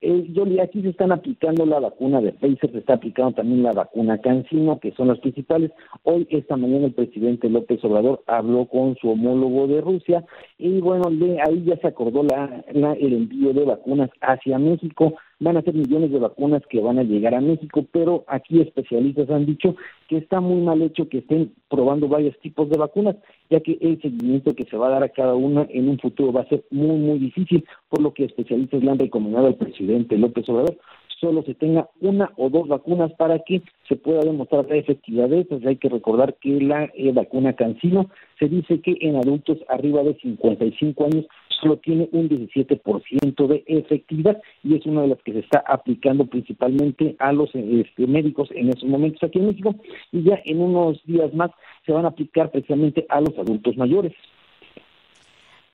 Eh, 0.01 0.27
Yoli, 0.33 0.59
aquí 0.59 0.83
se 0.83 0.89
están 0.89 1.13
aplicando 1.13 1.65
la 1.65 1.79
vacuna 1.79 2.21
de 2.21 2.33
Pfizer, 2.33 2.73
se 2.73 2.79
está 2.79 2.95
aplicando 2.95 3.35
también 3.35 3.63
la 3.63 3.73
vacuna 3.73 4.19
Cancino, 4.19 4.81
que 4.81 4.91
son 4.93 5.09
las 5.09 5.21
principales. 5.21 5.71
Hoy, 6.03 6.27
esta 6.31 6.57
mañana, 6.57 6.87
el 6.87 6.93
presidente 6.93 7.49
López 7.49 7.85
Obrador 7.85 8.23
habló 8.27 8.67
con 8.67 8.97
su 8.97 9.11
homólogo 9.11 9.69
de 9.69 9.81
Rusia 9.81 10.25
y 10.59 10.81
bueno, 10.81 11.09
de 11.11 11.41
ahí 11.41 11.63
ya 11.65 11.77
se 11.77 11.87
acordó 11.87 12.25
la, 12.25 12.65
la, 12.73 12.95
el 12.95 13.13
envío 13.13 13.53
de 13.53 13.65
vacunas 13.65 14.11
hacia 14.21 14.59
México. 14.59 15.15
Van 15.41 15.57
a 15.57 15.63
ser 15.63 15.75
millones 15.75 16.11
de 16.11 16.19
vacunas 16.19 16.63
que 16.69 16.81
van 16.81 16.99
a 16.99 17.03
llegar 17.03 17.35
a 17.35 17.41
México, 17.41 17.85
pero 17.91 18.25
aquí 18.29 18.61
especialistas 18.61 19.31
han 19.31 19.47
dicho 19.47 19.77
que 20.09 20.19
está 20.19 20.41
muy 20.41 20.61
mal 20.61 20.83
hecho 20.83 21.09
que 21.09 21.19
estén 21.19 21.53
probando 21.69 22.09
varios 22.09 22.39
tipos 22.41 22.69
de 22.71 22.79
vacunas, 22.79 23.17
ya 23.51 23.61
que 23.61 23.79
el 23.81 24.01
seguimiento 24.01 24.55
que 24.55 24.65
se 24.65 24.77
va 24.77 24.89
a 24.89 24.91
dar 24.91 25.03
a 25.03 25.09
cada 25.09 25.35
una 25.35 25.67
en 25.71 25.89
un 25.89 25.99
futuro 25.99 26.33
va 26.33 26.43
a 26.43 26.49
ser 26.49 26.65
muy, 26.71 26.99
muy 26.99 27.19
difícil, 27.19 27.65
por 27.89 28.03
lo 28.03 28.13
que 28.13 28.25
especialistas 28.25 28.83
le 28.83 28.91
han 28.91 28.99
recomendado 28.99 29.47
al 29.47 29.57
presidente 29.57 30.17
López 30.17 30.49
Obrador 30.49 30.77
solo 31.23 31.45
se 31.45 31.55
tenga 31.55 31.89
una 32.01 32.33
o 32.37 32.51
dos 32.51 32.67
vacunas 32.67 33.13
para 33.13 33.39
que 33.39 33.63
se 33.89 33.95
pueda 33.95 34.21
demostrar 34.21 34.67
la 34.69 34.77
efectividad 34.77 35.29
de 35.29 35.41
estas. 35.41 35.65
Hay 35.65 35.77
que 35.77 35.89
recordar 35.89 36.35
que 36.41 36.61
la 36.61 36.91
eh, 36.95 37.13
vacuna 37.13 37.55
Cancino 37.55 38.11
se 38.41 38.49
dice 38.49 38.81
que 38.81 38.97
en 39.01 39.17
adultos 39.17 39.59
arriba 39.69 40.03
de 40.03 40.15
55 40.15 41.05
años 41.05 41.27
solo 41.63 41.77
tiene 41.79 42.09
un 42.13 42.29
17% 42.29 43.47
de 43.47 43.65
efectividad 43.67 44.43
y 44.65 44.75
es 44.75 44.85
una 44.85 45.03
de 45.03 45.09
las 45.09 45.23
que 45.23 45.33
se 45.33 45.39
está 45.39 45.63
aplicando 45.67 46.27
principalmente 46.27 47.15
a 47.21 47.33
los 47.33 47.51
este, 47.55 48.07
médicos 48.07 48.49
en 48.53 48.69
estos 48.69 48.89
momentos 48.89 49.23
aquí 49.23 49.39
en 49.39 49.47
México 49.47 49.75
y 50.11 50.25
ya 50.25 50.41
en 50.45 50.61
unos 50.61 51.01
días 51.07 51.33
más 51.35 51.53
se 51.87 51.93
van 51.93 52.05
a 52.05 52.09
aplicar 52.09 52.51
precisamente 52.51 53.07
a 53.09 53.21
los 53.21 53.39
adultos 53.39 53.77
mayores. 53.77 54.13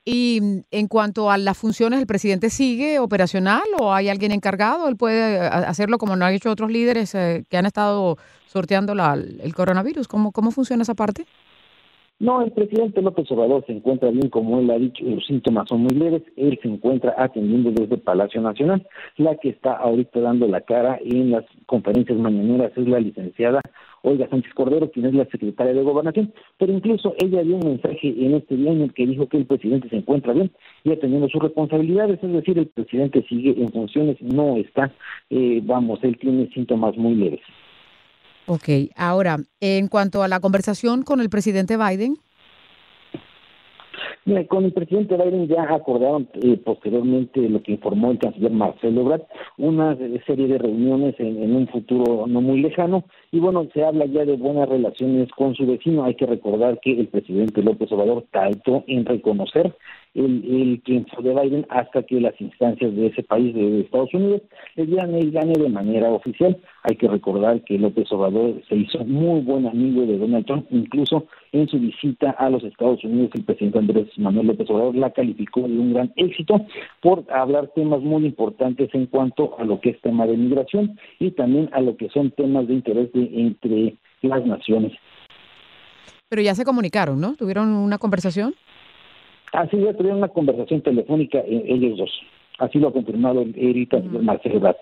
Y 0.04 0.40
mm, 0.40 0.60
en 0.70 0.88
cuanto 0.88 1.30
a 1.30 1.38
las 1.38 1.56
funciones, 1.56 2.00
¿el 2.00 2.06
presidente 2.06 2.50
sigue 2.50 2.98
operacional 2.98 3.64
o 3.78 3.92
hay 3.92 4.08
alguien 4.08 4.32
encargado? 4.32 4.88
¿Él 4.88 4.96
puede 4.96 5.36
eh, 5.36 5.40
hacerlo 5.40 5.98
como 5.98 6.16
no 6.16 6.24
han 6.24 6.34
hecho 6.34 6.50
otros 6.50 6.70
líderes 6.70 7.14
eh, 7.14 7.44
que 7.48 7.56
han 7.56 7.66
estado 7.66 8.16
sorteando 8.46 8.94
la, 8.94 9.14
el 9.14 9.54
coronavirus? 9.54 10.08
¿Cómo, 10.08 10.32
¿Cómo 10.32 10.50
funciona 10.50 10.82
esa 10.82 10.94
parte? 10.94 11.26
No, 12.20 12.42
el 12.42 12.50
presidente 12.50 13.00
López 13.00 13.30
Obrador 13.30 13.64
se 13.66 13.72
encuentra 13.72 14.10
bien, 14.10 14.28
como 14.28 14.58
él 14.58 14.68
ha 14.70 14.78
dicho, 14.78 15.04
los 15.04 15.24
síntomas 15.24 15.68
son 15.68 15.82
muy 15.82 15.94
leves. 15.94 16.22
Él 16.36 16.58
se 16.60 16.68
encuentra 16.68 17.14
atendiendo 17.16 17.70
desde 17.70 17.96
Palacio 17.96 18.40
Nacional. 18.40 18.84
La 19.18 19.36
que 19.36 19.50
está 19.50 19.74
ahorita 19.74 20.20
dando 20.20 20.48
la 20.48 20.60
cara 20.62 20.98
en 21.04 21.30
las 21.30 21.44
conferencias 21.66 22.18
mañaneras 22.18 22.72
es 22.76 22.88
la 22.88 22.98
licenciada 22.98 23.60
Olga 24.02 24.28
Sánchez 24.28 24.52
Cordero, 24.54 24.90
quien 24.90 25.06
es 25.06 25.14
la 25.14 25.26
secretaria 25.26 25.74
de 25.74 25.82
Gobernación, 25.82 26.32
pero 26.56 26.72
incluso 26.72 27.14
ella 27.18 27.42
dio 27.42 27.56
un 27.56 27.68
mensaje 27.68 28.08
en 28.08 28.34
este 28.34 28.56
día 28.56 28.72
en 28.72 28.82
el 28.82 28.94
que 28.94 29.06
dijo 29.06 29.28
que 29.28 29.38
el 29.38 29.46
presidente 29.46 29.88
se 29.88 29.96
encuentra 29.96 30.32
bien 30.32 30.50
y 30.84 30.92
atendiendo 30.92 31.28
sus 31.28 31.42
responsabilidades, 31.42 32.22
es 32.22 32.32
decir, 32.32 32.58
el 32.58 32.66
presidente 32.66 33.24
sigue 33.28 33.60
en 33.60 33.70
funciones, 33.70 34.20
no 34.22 34.56
está, 34.56 34.92
eh, 35.30 35.60
vamos, 35.64 35.98
él 36.02 36.16
tiene 36.18 36.48
síntomas 36.50 36.96
muy 36.96 37.14
leves. 37.14 37.40
Ok, 38.50 38.94
ahora, 38.96 39.36
en 39.60 39.88
cuanto 39.88 40.22
a 40.22 40.28
la 40.28 40.40
conversación 40.40 41.02
con 41.02 41.20
el 41.20 41.28
presidente 41.28 41.76
Biden, 41.76 42.16
con 44.48 44.64
el 44.64 44.72
presidente 44.72 45.16
Biden 45.16 45.48
ya 45.48 45.64
acordaron 45.64 46.28
eh, 46.42 46.56
posteriormente 46.64 47.46
lo 47.46 47.62
que 47.62 47.72
informó 47.72 48.10
el 48.10 48.18
canciller 48.18 48.50
Marcelo 48.50 49.02
Ebrard, 49.02 49.22
una 49.58 49.96
serie 50.26 50.48
de 50.48 50.56
reuniones 50.56 51.14
en, 51.18 51.42
en, 51.42 51.56
un 51.56 51.68
futuro 51.68 52.26
no 52.26 52.40
muy 52.40 52.60
lejano 52.60 53.04
y 53.32 53.38
bueno, 53.38 53.68
se 53.74 53.84
habla 53.84 54.06
ya 54.06 54.24
de 54.24 54.36
buenas 54.36 54.68
relaciones 54.68 55.30
con 55.32 55.54
su 55.54 55.66
vecino. 55.66 56.04
Hay 56.04 56.14
que 56.14 56.26
recordar 56.26 56.78
que 56.80 56.98
el 56.98 57.08
presidente 57.08 57.62
López 57.62 57.92
Obrador 57.92 58.24
tardó 58.30 58.82
en 58.86 59.04
reconocer 59.04 59.74
el, 60.14 60.44
el 60.44 60.82
triunfo 60.82 61.22
de 61.22 61.34
Biden 61.34 61.66
hasta 61.70 62.02
que 62.02 62.20
las 62.20 62.40
instancias 62.40 62.94
de 62.94 63.06
ese 63.06 63.22
país, 63.22 63.54
de 63.54 63.80
Estados 63.80 64.12
Unidos, 64.14 64.42
le 64.76 64.86
dieran 64.86 65.14
el 65.14 65.30
gane 65.30 65.52
de 65.52 65.68
manera 65.68 66.10
oficial. 66.10 66.56
Hay 66.82 66.96
que 66.96 67.08
recordar 67.08 67.62
que 67.64 67.78
López 67.78 68.10
Obrador 68.12 68.62
se 68.68 68.76
hizo 68.76 69.04
muy 69.04 69.40
buen 69.40 69.66
amigo 69.66 70.06
de 70.06 70.18
Donald 70.18 70.46
Trump, 70.46 70.66
incluso 70.70 71.26
en 71.52 71.68
su 71.68 71.78
visita 71.78 72.30
a 72.30 72.50
los 72.50 72.62
Estados 72.64 73.02
Unidos, 73.04 73.30
el 73.34 73.44
presidente 73.44 73.78
Andrés 73.78 74.06
Manuel 74.18 74.48
López 74.48 74.68
Obrador 74.70 74.96
la 74.96 75.10
calificó 75.10 75.62
de 75.62 75.78
un 75.78 75.92
gran 75.92 76.12
éxito 76.16 76.66
por 77.00 77.24
hablar 77.32 77.70
temas 77.74 78.00
muy 78.00 78.26
importantes 78.26 78.90
en 78.92 79.06
cuanto 79.06 79.58
a 79.58 79.64
lo 79.64 79.80
que 79.80 79.90
es 79.90 80.00
tema 80.00 80.26
de 80.26 80.36
migración 80.36 80.98
y 81.18 81.30
también 81.32 81.70
a 81.72 81.80
lo 81.80 81.96
que 81.96 82.08
son 82.10 82.30
temas 82.32 82.66
de 82.68 82.74
interés 82.74 83.12
de, 83.12 83.30
entre 83.34 83.96
las 84.22 84.44
naciones. 84.44 84.92
Pero 86.28 86.42
ya 86.42 86.54
se 86.54 86.64
comunicaron, 86.64 87.20
¿no? 87.20 87.36
¿Tuvieron 87.36 87.68
una 87.70 87.98
conversación? 87.98 88.54
Así 89.52 89.78
ya 89.78 89.92
tuvieron 89.94 90.18
una 90.18 90.28
conversación 90.28 90.82
telefónica 90.82 91.38
eh, 91.38 91.64
ellos 91.66 91.98
dos. 91.98 92.10
Así 92.58 92.78
lo 92.78 92.88
ha 92.88 92.92
confirmado 92.92 93.44
Erika 93.56 93.98
uh 93.98 94.22
Marcelo 94.22 94.56
Ebrard. 94.56 94.76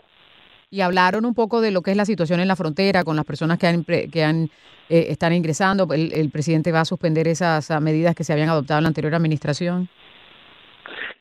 Y 0.71 0.81
hablaron 0.81 1.25
un 1.25 1.35
poco 1.35 1.61
de 1.61 1.71
lo 1.71 1.83
que 1.83 1.93
es 1.93 1.97
la 1.97 2.05
situación 2.05 2.41
en 2.41 2.49
la 2.49 2.57
frontera 2.57 3.05
con 3.05 3.15
las 3.15 3.25
personas 3.25 3.59
que 3.59 3.69
han, 3.69 3.85
que 3.85 4.25
han 4.25 4.51
eh, 4.89 5.07
están 5.11 5.33
ingresando. 5.33 5.87
El, 5.93 6.13
el, 6.13 6.31
presidente 6.31 6.73
va 6.73 6.81
a 6.81 6.85
suspender 6.85 7.29
esas 7.29 7.71
medidas 7.81 8.15
que 8.17 8.25
se 8.25 8.33
habían 8.33 8.49
adoptado 8.49 8.79
en 8.79 8.85
la 8.85 8.89
anterior 8.89 9.15
administración. 9.15 9.89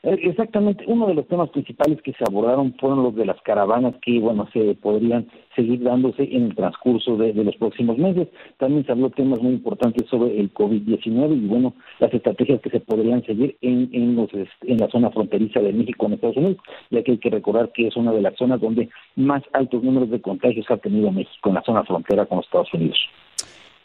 Eh, 0.02 0.18
exactamente, 0.22 0.84
uno 0.86 1.06
de 1.06 1.14
los 1.14 1.26
temas 1.26 1.50
principales 1.50 2.00
que 2.02 2.12
se 2.12 2.24
abordaron 2.28 2.74
fueron 2.78 3.02
los 3.02 3.14
de 3.14 3.26
las 3.26 3.40
caravanas 3.42 3.94
que, 4.02 4.20
bueno, 4.20 4.48
se 4.52 4.74
podrían 4.74 5.26
seguir 5.54 5.82
dándose 5.82 6.22
en 6.22 6.44
el 6.44 6.54
transcurso 6.54 7.16
de, 7.16 7.32
los 7.32 7.56
próximos 7.56 7.98
meses. 7.98 8.28
También 8.58 8.84
se 8.84 8.92
habló 8.92 9.10
temas 9.10 9.40
muy 9.40 9.52
importantes 9.54 10.08
sobre 10.08 10.38
el 10.38 10.52
COVID-19 10.52 11.36
y, 11.36 11.46
bueno, 11.46 11.74
las 11.98 12.12
estrategias 12.12 12.60
que 12.60 12.70
se 12.70 12.80
podrían 12.80 13.24
seguir 13.24 13.56
en, 13.62 13.88
en, 13.92 14.16
los, 14.16 14.28
en 14.32 14.78
la 14.78 14.88
zona 14.88 15.10
fronteriza 15.10 15.60
de 15.60 15.72
México 15.72 16.06
en 16.06 16.12
Estados 16.14 16.36
Unidos, 16.36 16.58
ya 16.90 17.02
que 17.02 17.12
hay 17.12 17.18
que 17.18 17.30
recordar 17.30 17.72
que 17.72 17.88
es 17.88 17.96
una 17.96 18.12
de 18.12 18.22
las 18.22 18.36
zonas 18.36 18.60
donde 18.60 18.88
más 19.16 19.42
altos 19.52 19.82
números 19.82 20.10
de 20.10 20.20
contagios 20.20 20.66
ha 20.70 20.76
tenido 20.76 21.10
México, 21.10 21.48
en 21.48 21.54
la 21.54 21.62
zona 21.62 21.84
frontera 21.84 22.26
con 22.26 22.40
Estados 22.40 22.72
Unidos. 22.74 22.98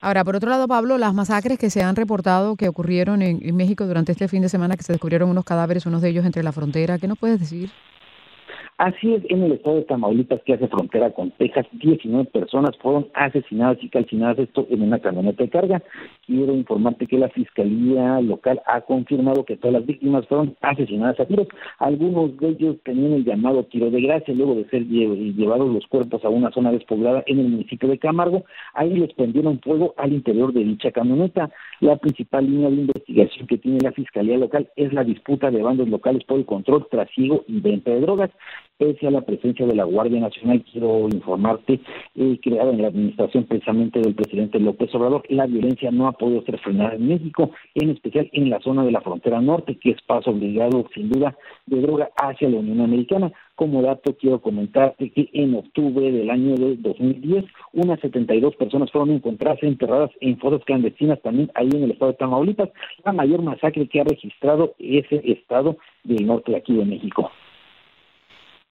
Ahora, 0.03 0.24
por 0.24 0.36
otro 0.36 0.50
lado, 0.50 0.67
Pablo, 0.67 0.98
las 0.98 1.13
masacres 1.13 1.60
que 1.60 1.70
se 1.70 1.84
han 1.84 1.96
reportado 1.96 2.55
que 2.55 2.67
ocurrieron 2.67 3.22
en, 3.22 3.55
México 3.55 3.86
durante 3.86 4.12
este 4.12 4.27
fin 4.27 4.41
de 4.41 4.50
semana, 4.50 4.75
que 4.75 4.81
se 4.81 4.93
descubrieron 4.93 5.29
unos 5.29 5.46
cadáveres, 5.46 5.86
unos 5.86 6.01
de 6.01 6.10
ellos 6.10 6.25
entre 6.25 6.41
la 6.41 6.51
frontera, 6.51 6.98
¿qué 6.98 7.08
nos 7.08 7.20
puedes 7.20 7.39
decir? 7.39 7.70
Así 8.81 9.13
es, 9.13 9.21
en 9.29 9.43
el 9.43 9.51
estado 9.51 9.75
de 9.75 9.83
Tamaulipas, 9.83 10.41
que 10.41 10.55
hace 10.55 10.67
frontera 10.67 11.11
con 11.11 11.29
Texas, 11.29 11.67
19 11.71 12.25
personas 12.31 12.75
fueron 12.79 13.09
asesinadas 13.13 13.77
y 13.79 13.89
calcinadas, 13.89 14.39
esto 14.39 14.65
en 14.71 14.81
una 14.81 14.97
camioneta 14.97 15.43
de 15.43 15.51
carga. 15.51 15.83
Quiero 16.25 16.55
informarte 16.55 17.05
que 17.05 17.19
la 17.19 17.29
Fiscalía 17.29 18.19
local 18.21 18.59
ha 18.65 18.81
confirmado 18.81 19.45
que 19.45 19.55
todas 19.55 19.73
las 19.73 19.85
víctimas 19.85 20.25
fueron 20.25 20.57
asesinadas 20.61 21.19
a 21.19 21.27
tiros. 21.27 21.47
Algunos 21.77 22.35
de 22.38 22.47
ellos 22.47 22.77
tenían 22.83 23.13
el 23.13 23.23
llamado 23.23 23.65
tiro 23.65 23.91
de 23.91 24.01
gracia 24.01 24.33
luego 24.33 24.55
de 24.55 24.67
ser 24.69 24.88
llevados 24.88 25.71
los 25.71 25.85
cuerpos 25.85 26.25
a 26.25 26.29
una 26.29 26.50
zona 26.50 26.71
despoblada 26.71 27.23
en 27.27 27.38
el 27.38 27.50
municipio 27.50 27.88
de 27.88 28.00
Camargo. 28.00 28.45
Ahí 28.73 28.95
les 28.95 29.13
prendieron 29.13 29.59
fuego 29.59 29.93
al 29.97 30.11
interior 30.11 30.53
de 30.53 30.63
dicha 30.63 30.89
camioneta. 30.89 31.51
La 31.81 31.97
principal 31.97 32.47
línea 32.47 32.71
de 32.71 32.77
investigación 32.77 33.45
que 33.45 33.59
tiene 33.59 33.77
la 33.83 33.91
Fiscalía 33.91 34.39
local 34.39 34.71
es 34.75 34.91
la 34.91 35.03
disputa 35.03 35.51
de 35.51 35.61
bandos 35.61 35.88
locales 35.88 36.23
por 36.23 36.39
el 36.39 36.47
control, 36.47 36.88
trasiego 36.89 37.43
y 37.47 37.59
venta 37.59 37.91
de 37.91 38.01
drogas 38.01 38.31
pese 38.81 39.05
a 39.05 39.11
la 39.11 39.21
presencia 39.21 39.67
de 39.67 39.75
la 39.75 39.83
Guardia 39.83 40.19
Nacional, 40.19 40.63
quiero 40.63 41.07
informarte, 41.07 41.79
eh, 42.15 42.39
creada 42.41 42.71
en 42.71 42.81
la 42.81 42.88
administración 42.88 43.43
precisamente 43.43 44.00
del 44.00 44.15
presidente 44.15 44.59
López 44.59 44.89
Obrador, 44.95 45.21
la 45.29 45.45
violencia 45.45 45.91
no 45.91 46.07
ha 46.07 46.13
podido 46.13 46.41
ser 46.45 46.57
frenada 46.57 46.95
en 46.95 47.07
México, 47.07 47.51
en 47.75 47.91
especial 47.91 48.27
en 48.33 48.50
la 48.50 48.59
zona 48.59 48.83
de 48.83 48.91
la 48.91 49.01
frontera 49.01 49.39
norte, 49.39 49.77
que 49.77 49.91
es 49.91 50.01
paso 50.01 50.31
obligado, 50.31 50.88
sin 50.95 51.11
duda, 51.11 51.38
de 51.67 51.79
droga 51.79 52.09
hacia 52.15 52.50
la 52.50 52.57
Unión 52.57 52.81
Americana. 52.81 53.31
Como 53.53 53.83
dato, 53.83 54.15
quiero 54.17 54.41
comentarte 54.41 55.11
que 55.11 55.29
en 55.31 55.53
octubre 55.53 56.11
del 56.11 56.31
año 56.31 56.55
de 56.55 56.77
2010, 56.77 57.45
unas 57.73 58.00
72 58.00 58.55
personas 58.55 58.89
fueron 58.89 59.11
encontradas 59.11 59.61
enterradas 59.61 60.09
en 60.21 60.39
fosas 60.39 60.65
clandestinas 60.65 61.21
también 61.21 61.51
ahí 61.53 61.69
en 61.71 61.83
el 61.83 61.91
estado 61.91 62.13
de 62.13 62.17
Tamaulipas, 62.17 62.69
la 63.05 63.13
mayor 63.13 63.43
masacre 63.43 63.88
que 63.88 64.01
ha 64.01 64.05
registrado 64.05 64.73
ese 64.79 65.21
estado 65.31 65.77
del 66.03 66.25
norte 66.25 66.53
de 66.53 66.57
aquí 66.57 66.73
de 66.73 66.85
México. 66.85 67.29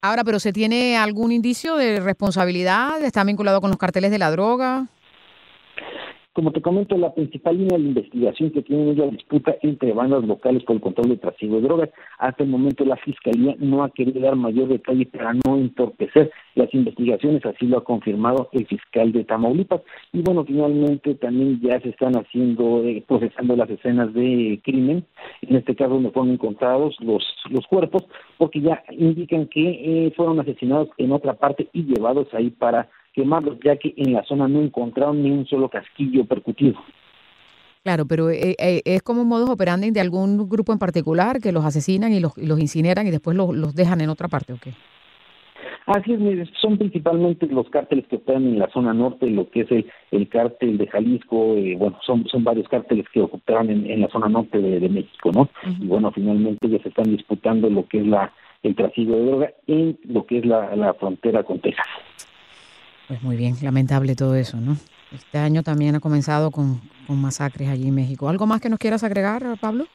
Ahora, 0.02 0.24
pero 0.24 0.40
¿se 0.40 0.52
tiene 0.52 0.96
algún 0.96 1.30
indicio 1.30 1.76
de 1.76 2.00
responsabilidad? 2.00 3.02
¿Está 3.02 3.22
vinculado 3.22 3.60
con 3.60 3.70
los 3.70 3.78
carteles 3.78 4.10
de 4.10 4.18
la 4.18 4.30
droga? 4.30 4.86
Como 6.40 6.52
te 6.52 6.62
comento, 6.62 6.96
la 6.96 7.12
principal 7.12 7.58
línea 7.58 7.76
de 7.76 7.84
investigación 7.84 8.50
que 8.50 8.62
tiene 8.62 8.92
es 8.92 8.96
la 8.96 9.08
disputa 9.08 9.56
entre 9.60 9.92
bandas 9.92 10.24
locales 10.24 10.64
por 10.64 10.76
el 10.76 10.80
control 10.80 11.10
de 11.10 11.18
trasiego 11.18 11.56
de 11.56 11.68
drogas. 11.68 11.90
Hasta 12.18 12.44
el 12.44 12.48
momento 12.48 12.82
la 12.86 12.96
Fiscalía 12.96 13.56
no 13.58 13.84
ha 13.84 13.90
querido 13.90 14.22
dar 14.22 14.36
mayor 14.36 14.68
detalle 14.68 15.04
para 15.04 15.34
no 15.34 15.58
entorpecer 15.58 16.32
las 16.54 16.72
investigaciones, 16.72 17.44
así 17.44 17.66
lo 17.66 17.76
ha 17.76 17.84
confirmado 17.84 18.48
el 18.52 18.66
fiscal 18.66 19.12
de 19.12 19.24
Tamaulipas. 19.24 19.82
Y 20.14 20.22
bueno, 20.22 20.46
finalmente 20.46 21.14
también 21.16 21.60
ya 21.60 21.78
se 21.82 21.90
están 21.90 22.14
haciendo, 22.16 22.84
eh, 22.84 23.04
procesando 23.06 23.54
las 23.54 23.68
escenas 23.68 24.14
de 24.14 24.62
crimen, 24.64 25.04
en 25.42 25.56
este 25.56 25.76
caso 25.76 25.90
donde 25.90 26.10
fueron 26.10 26.32
encontrados 26.32 26.96
los, 27.00 27.22
los 27.50 27.66
cuerpos, 27.66 28.06
porque 28.38 28.62
ya 28.62 28.82
indican 28.92 29.46
que 29.46 30.06
eh, 30.06 30.12
fueron 30.16 30.40
asesinados 30.40 30.88
en 30.96 31.12
otra 31.12 31.34
parte 31.34 31.68
y 31.74 31.82
llevados 31.82 32.32
ahí 32.32 32.48
para 32.48 32.88
quemarlos, 33.12 33.58
ya 33.64 33.76
que 33.76 33.94
en 33.96 34.12
la 34.12 34.22
zona 34.24 34.48
no 34.48 34.60
encontraron 34.60 35.22
ni 35.22 35.30
un 35.30 35.46
solo 35.46 35.68
casquillo 35.68 36.24
percutido. 36.24 36.78
Claro, 37.82 38.04
pero 38.06 38.30
eh, 38.30 38.54
eh, 38.58 38.82
es 38.84 39.02
como 39.02 39.22
un 39.22 39.28
modus 39.28 39.48
operandi 39.48 39.90
de 39.90 40.00
algún 40.00 40.48
grupo 40.48 40.72
en 40.72 40.78
particular 40.78 41.40
que 41.40 41.50
los 41.50 41.64
asesinan 41.64 42.12
y 42.12 42.20
los, 42.20 42.36
y 42.36 42.46
los 42.46 42.60
incineran 42.60 43.06
y 43.06 43.10
después 43.10 43.36
los, 43.36 43.54
los 43.56 43.74
dejan 43.74 44.00
en 44.02 44.10
otra 44.10 44.28
parte, 44.28 44.52
¿o 44.52 44.58
qué? 44.58 44.72
Así 45.86 46.12
es, 46.12 46.48
son 46.60 46.78
principalmente 46.78 47.46
los 47.46 47.68
cárteles 47.70 48.06
que 48.06 48.16
operan 48.16 48.46
en 48.46 48.58
la 48.58 48.68
zona 48.70 48.92
norte, 48.92 49.28
lo 49.28 49.48
que 49.50 49.62
es 49.62 49.70
el, 49.72 49.90
el 50.12 50.28
cártel 50.28 50.78
de 50.78 50.86
Jalisco, 50.86 51.56
eh, 51.56 51.74
bueno, 51.76 51.98
son, 52.06 52.26
son 52.28 52.44
varios 52.44 52.68
cárteles 52.68 53.06
que 53.12 53.22
operan 53.22 53.70
en, 53.70 53.90
en 53.90 54.02
la 54.02 54.08
zona 54.08 54.28
norte 54.28 54.58
de, 54.58 54.78
de 54.78 54.88
México, 54.88 55.32
¿no? 55.32 55.40
Uh 55.40 55.46
-huh. 55.68 55.82
Y 55.82 55.86
bueno, 55.86 56.12
finalmente 56.12 56.68
ya 56.68 56.78
se 56.82 56.90
están 56.90 57.10
disputando 57.10 57.68
lo 57.70 57.88
que 57.88 57.98
es 58.00 58.06
la 58.06 58.32
el 58.62 58.76
trasiego 58.76 59.16
de 59.16 59.24
droga 59.24 59.50
en 59.66 59.98
lo 60.04 60.26
que 60.26 60.38
es 60.38 60.44
la, 60.44 60.76
la 60.76 60.92
frontera 60.94 61.42
con 61.42 61.60
Texas. 61.60 61.86
Pues 63.10 63.24
muy 63.24 63.36
bien, 63.36 63.56
lamentable 63.60 64.14
todo 64.14 64.36
eso, 64.36 64.60
¿no? 64.60 64.76
Este 65.12 65.38
año 65.38 65.64
también 65.64 65.96
ha 65.96 65.98
comenzado 66.00 66.52
con, 66.52 66.80
con 67.08 67.20
masacres 67.20 67.68
allí 67.68 67.88
en 67.88 67.94
México. 67.96 68.28
¿Algo 68.28 68.46
más 68.46 68.60
que 68.60 68.68
nos 68.68 68.78
quieras 68.78 69.02
agregar, 69.02 69.42
Pablo? 69.60 69.86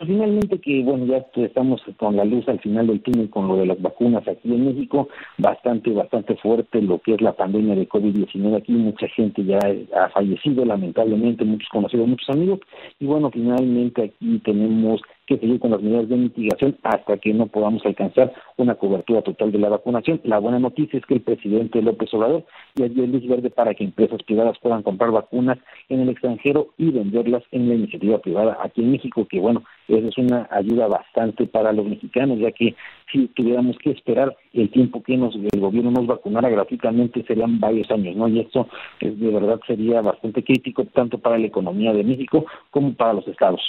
Finalmente 0.00 0.58
que, 0.58 0.82
bueno, 0.82 1.06
ya 1.06 1.24
estamos 1.44 1.80
con 1.96 2.16
la 2.16 2.24
luz 2.24 2.46
al 2.48 2.58
final 2.58 2.88
del 2.88 3.00
túnel 3.02 3.30
con 3.30 3.46
lo 3.46 3.56
de 3.56 3.66
las 3.66 3.80
vacunas 3.80 4.26
aquí 4.26 4.52
en 4.52 4.66
México, 4.66 5.08
bastante, 5.38 5.92
bastante 5.92 6.34
fuerte 6.36 6.82
lo 6.82 6.98
que 6.98 7.14
es 7.14 7.20
la 7.20 7.34
pandemia 7.34 7.76
de 7.76 7.88
COVID-19 7.88 8.56
aquí, 8.56 8.72
mucha 8.72 9.06
gente 9.06 9.44
ya 9.44 9.58
ha 9.96 10.08
fallecido 10.08 10.64
lamentablemente, 10.64 11.44
muchos 11.44 11.68
conocidos, 11.68 12.08
muchos 12.08 12.28
amigos, 12.30 12.58
y 12.98 13.06
bueno, 13.06 13.30
finalmente 13.30 14.02
aquí 14.02 14.40
tenemos 14.44 15.00
que 15.26 15.38
seguir 15.38 15.58
con 15.60 15.72
las 15.72 15.82
medidas 15.82 16.08
de 16.08 16.16
mitigación 16.16 16.76
hasta 16.82 17.18
que 17.18 17.34
no 17.34 17.46
podamos 17.46 17.84
alcanzar 17.84 18.32
una 18.56 18.76
cobertura 18.76 19.22
total 19.22 19.52
de 19.52 19.58
la 19.58 19.68
vacunación. 19.68 20.20
La 20.24 20.38
buena 20.38 20.58
noticia 20.58 20.98
es 20.98 21.06
que 21.06 21.14
el 21.14 21.20
presidente 21.20 21.82
López 21.82 22.12
Obrador 22.14 22.44
ya 22.74 22.88
dio 22.88 23.06
luz 23.06 23.26
verde 23.26 23.50
para 23.50 23.74
que 23.74 23.84
empresas 23.84 24.22
privadas 24.22 24.58
puedan 24.58 24.82
comprar 24.82 25.10
vacunas 25.10 25.58
en 25.88 26.00
el 26.00 26.08
extranjero 26.08 26.68
y 26.78 26.90
venderlas 26.90 27.42
en 27.50 27.68
la 27.68 27.74
iniciativa 27.74 28.18
privada 28.18 28.58
aquí 28.62 28.82
en 28.82 28.92
México, 28.92 29.26
que 29.28 29.40
bueno, 29.40 29.62
eso 29.88 30.08
es 30.08 30.18
una 30.18 30.48
ayuda 30.50 30.86
bastante 30.88 31.46
para 31.46 31.72
los 31.72 31.86
mexicanos, 31.86 32.38
ya 32.38 32.52
que 32.52 32.74
si 33.12 33.28
tuviéramos 33.28 33.76
que 33.78 33.90
esperar 33.90 34.36
el 34.52 34.70
tiempo 34.70 35.02
que 35.02 35.16
nos 35.16 35.34
el 35.34 35.60
gobierno 35.60 35.90
nos 35.90 36.06
vacunara 36.06 36.48
gratuitamente 36.48 37.22
serían 37.24 37.60
varios 37.60 37.90
años, 37.90 38.16
¿no? 38.16 38.28
Y 38.28 38.40
esto 38.40 38.68
es, 39.00 39.18
de 39.18 39.30
verdad 39.30 39.60
sería 39.66 40.00
bastante 40.00 40.42
crítico 40.42 40.84
tanto 40.86 41.18
para 41.18 41.38
la 41.38 41.46
economía 41.46 41.92
de 41.92 42.04
México 42.04 42.46
como 42.70 42.94
para 42.94 43.12
los 43.12 43.26
estados. 43.28 43.60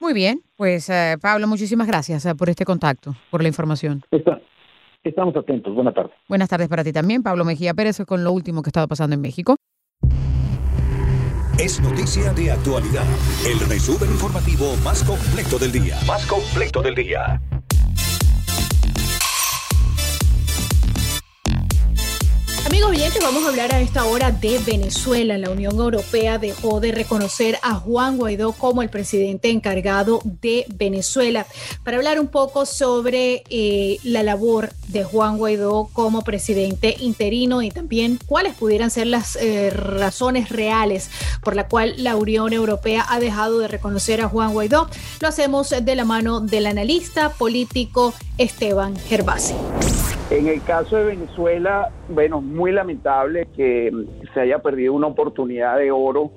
Muy 0.00 0.14
bien, 0.14 0.42
pues 0.56 0.88
eh, 0.90 1.16
Pablo, 1.20 1.48
muchísimas 1.48 1.88
gracias 1.88 2.24
eh, 2.24 2.34
por 2.34 2.48
este 2.48 2.64
contacto, 2.64 3.14
por 3.30 3.42
la 3.42 3.48
información. 3.48 4.02
Está, 4.10 4.40
estamos 5.02 5.34
atentos, 5.36 5.74
buenas 5.74 5.94
tardes. 5.94 6.12
Buenas 6.28 6.48
tardes 6.48 6.68
para 6.68 6.84
ti 6.84 6.92
también, 6.92 7.22
Pablo 7.22 7.44
Mejía 7.44 7.74
Pérez, 7.74 8.00
con 8.06 8.22
lo 8.22 8.32
último 8.32 8.62
que 8.62 8.68
ha 8.68 8.70
estado 8.70 8.88
pasando 8.88 9.14
en 9.14 9.20
México. 9.20 9.56
Es 11.58 11.80
noticia 11.80 12.32
de 12.32 12.52
actualidad, 12.52 13.02
el 13.44 13.58
resumen 13.68 14.08
informativo 14.10 14.76
más 14.84 15.02
completo 15.02 15.58
del 15.58 15.72
día. 15.72 15.96
Más 16.06 16.24
completo 16.26 16.80
del 16.80 16.94
día. 16.94 17.40
Amigos 22.68 22.90
oyentes, 22.90 23.22
vamos 23.24 23.46
a 23.46 23.48
hablar 23.48 23.74
a 23.74 23.80
esta 23.80 24.04
hora 24.04 24.30
de 24.30 24.58
Venezuela. 24.58 25.38
La 25.38 25.48
Unión 25.48 25.78
Europea 25.78 26.36
dejó 26.36 26.80
de 26.80 26.92
reconocer 26.92 27.58
a 27.62 27.76
Juan 27.76 28.18
Guaidó 28.18 28.52
como 28.52 28.82
el 28.82 28.90
presidente 28.90 29.48
encargado 29.48 30.20
de 30.22 30.66
Venezuela. 30.74 31.46
Para 31.82 31.96
hablar 31.96 32.20
un 32.20 32.26
poco 32.26 32.66
sobre 32.66 33.42
eh, 33.48 33.98
la 34.02 34.22
labor 34.22 34.74
de 34.88 35.02
Juan 35.02 35.38
Guaidó 35.38 35.88
como 35.94 36.20
presidente 36.20 36.94
interino 37.00 37.62
y 37.62 37.70
también 37.70 38.18
cuáles 38.26 38.54
pudieran 38.54 38.90
ser 38.90 39.06
las 39.06 39.36
eh, 39.36 39.70
razones 39.70 40.50
reales 40.50 41.08
por 41.42 41.56
la 41.56 41.68
cual 41.68 41.94
la 41.96 42.16
Unión 42.16 42.52
Europea 42.52 43.06
ha 43.08 43.18
dejado 43.18 43.60
de 43.60 43.68
reconocer 43.68 44.20
a 44.20 44.28
Juan 44.28 44.52
Guaidó, 44.52 44.90
lo 45.20 45.28
hacemos 45.28 45.70
de 45.70 45.96
la 45.96 46.04
mano 46.04 46.40
del 46.40 46.66
analista 46.66 47.30
político 47.30 48.12
Esteban 48.36 48.94
Gervasi. 48.94 49.54
En 50.30 50.46
el 50.46 50.62
caso 50.62 50.96
de 50.96 51.04
Venezuela, 51.04 51.88
bueno, 52.08 52.42
muy 52.42 52.70
lamentable 52.70 53.48
que 53.56 53.90
se 54.34 54.40
haya 54.40 54.58
perdido 54.58 54.92
una 54.92 55.06
oportunidad 55.06 55.78
de 55.78 55.90
oro 55.90 56.32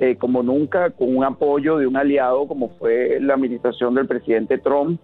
eh, 0.00 0.16
como 0.16 0.42
nunca, 0.42 0.90
con 0.90 1.14
un 1.14 1.22
apoyo 1.22 1.76
de 1.76 1.86
un 1.86 1.98
aliado 1.98 2.48
como 2.48 2.70
fue 2.78 3.18
la 3.20 3.34
administración 3.34 3.94
del 3.94 4.06
presidente 4.06 4.56
Trump. 4.56 4.98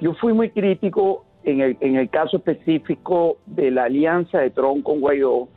Yo 0.00 0.12
fui 0.14 0.34
muy 0.34 0.50
crítico 0.50 1.24
en 1.44 1.62
el, 1.62 1.76
en 1.80 1.96
el 1.96 2.10
caso 2.10 2.36
específico 2.36 3.38
de 3.46 3.70
la 3.70 3.84
alianza 3.84 4.40
de 4.40 4.50
Trump 4.50 4.82
con 4.84 5.00
Guaidó, 5.00 5.48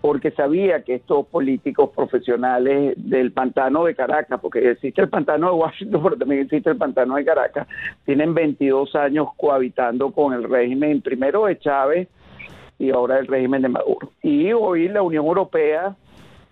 porque 0.00 0.30
sabía 0.30 0.82
que 0.82 0.94
estos 0.94 1.26
políticos 1.26 1.90
profesionales 1.94 2.94
del 2.96 3.32
pantano 3.32 3.84
de 3.84 3.94
Caracas, 3.94 4.38
porque 4.40 4.70
existe 4.70 5.02
el 5.02 5.08
pantano 5.08 5.48
de 5.48 5.52
Washington, 5.54 6.02
pero 6.04 6.16
también 6.16 6.42
existe 6.42 6.70
el 6.70 6.76
pantano 6.76 7.16
de 7.16 7.24
Caracas, 7.24 7.66
tienen 8.04 8.34
22 8.34 8.94
años 8.94 9.28
cohabitando 9.36 10.12
con 10.12 10.32
el 10.34 10.44
régimen 10.44 11.02
primero 11.02 11.46
de 11.46 11.58
Chávez 11.58 12.08
y 12.78 12.90
ahora 12.90 13.18
el 13.18 13.26
régimen 13.26 13.62
de 13.62 13.68
Maduro. 13.68 14.12
Y 14.22 14.52
hoy 14.52 14.88
la 14.88 15.02
Unión 15.02 15.26
Europea, 15.26 15.96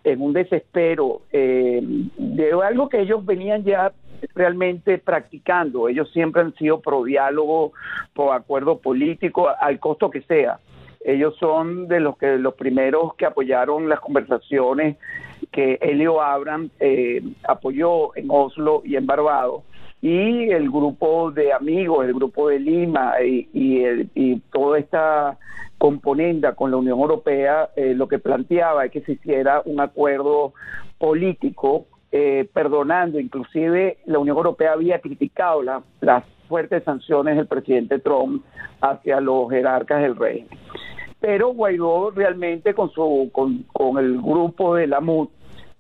en 0.03 0.21
un 0.21 0.33
desespero 0.33 1.23
eh, 1.33 1.81
de 1.83 2.53
algo 2.53 2.89
que 2.89 3.01
ellos 3.01 3.25
venían 3.25 3.63
ya 3.63 3.93
realmente 4.35 4.99
practicando, 4.99 5.89
ellos 5.89 6.11
siempre 6.13 6.43
han 6.43 6.55
sido 6.55 6.81
pro 6.81 7.05
diálogo, 7.05 7.73
pro 8.13 8.33
acuerdo 8.33 8.79
político, 8.79 9.49
al 9.61 9.79
costo 9.79 10.11
que 10.11 10.23
sea 10.23 10.59
ellos 11.07 11.37
son 11.39 11.87
de 11.87 12.01
los 12.01 12.19
que 12.19 12.37
los 12.37 12.55
primeros 12.55 13.15
que 13.15 13.27
apoyaron 13.27 13.89
las 13.89 14.01
conversaciones 14.01 14.97
que 15.53 15.79
Helio 15.81 16.21
Abram 16.21 16.69
eh, 16.81 17.23
apoyó 17.47 18.17
en 18.17 18.27
Oslo 18.29 18.83
y 18.85 18.97
en 18.97 19.07
Barbados. 19.07 19.63
Y 20.03 20.51
el 20.51 20.69
grupo 20.69 21.31
de 21.31 21.53
amigos, 21.53 22.05
el 22.05 22.13
grupo 22.13 22.49
de 22.49 22.59
Lima 22.59 23.15
y, 23.25 23.49
y, 23.53 24.41
toda 24.53 24.81
esta 24.81 25.39
componenda 25.79 26.55
con 26.57 26.73
la 26.73 26.77
Unión 26.79 26.99
Europea, 26.99 27.71
eh, 27.77 27.95
lo 27.95 28.09
que 28.09 28.19
planteaba 28.19 28.85
es 28.85 28.91
que 28.91 29.03
se 29.03 29.13
hiciera 29.13 29.63
un 29.65 29.81
acuerdo 29.81 30.55
político, 30.99 31.87
eh, 32.11 32.49
perdonando, 32.53 33.21
inclusive 33.21 33.99
la 34.07 34.19
Unión 34.19 34.37
Europea 34.37 34.73
había 34.73 35.01
criticado 35.01 35.63
las 35.63 36.25
fuertes 36.49 36.83
sanciones 36.83 37.37
del 37.37 37.47
presidente 37.47 38.01
Trump 38.01 38.45
hacia 38.81 39.21
los 39.21 39.51
jerarcas 39.51 40.03
del 40.03 40.17
régimen 40.17 40.59
pero 41.21 41.53
Guaidó 41.53 42.11
realmente 42.11 42.75
con 42.75 42.91
su 42.91 43.31
con, 43.33 43.65
con 43.73 43.99
el 43.99 44.21
grupo 44.21 44.75
de 44.75 44.87
la 44.87 45.01
MUD, 45.01 45.29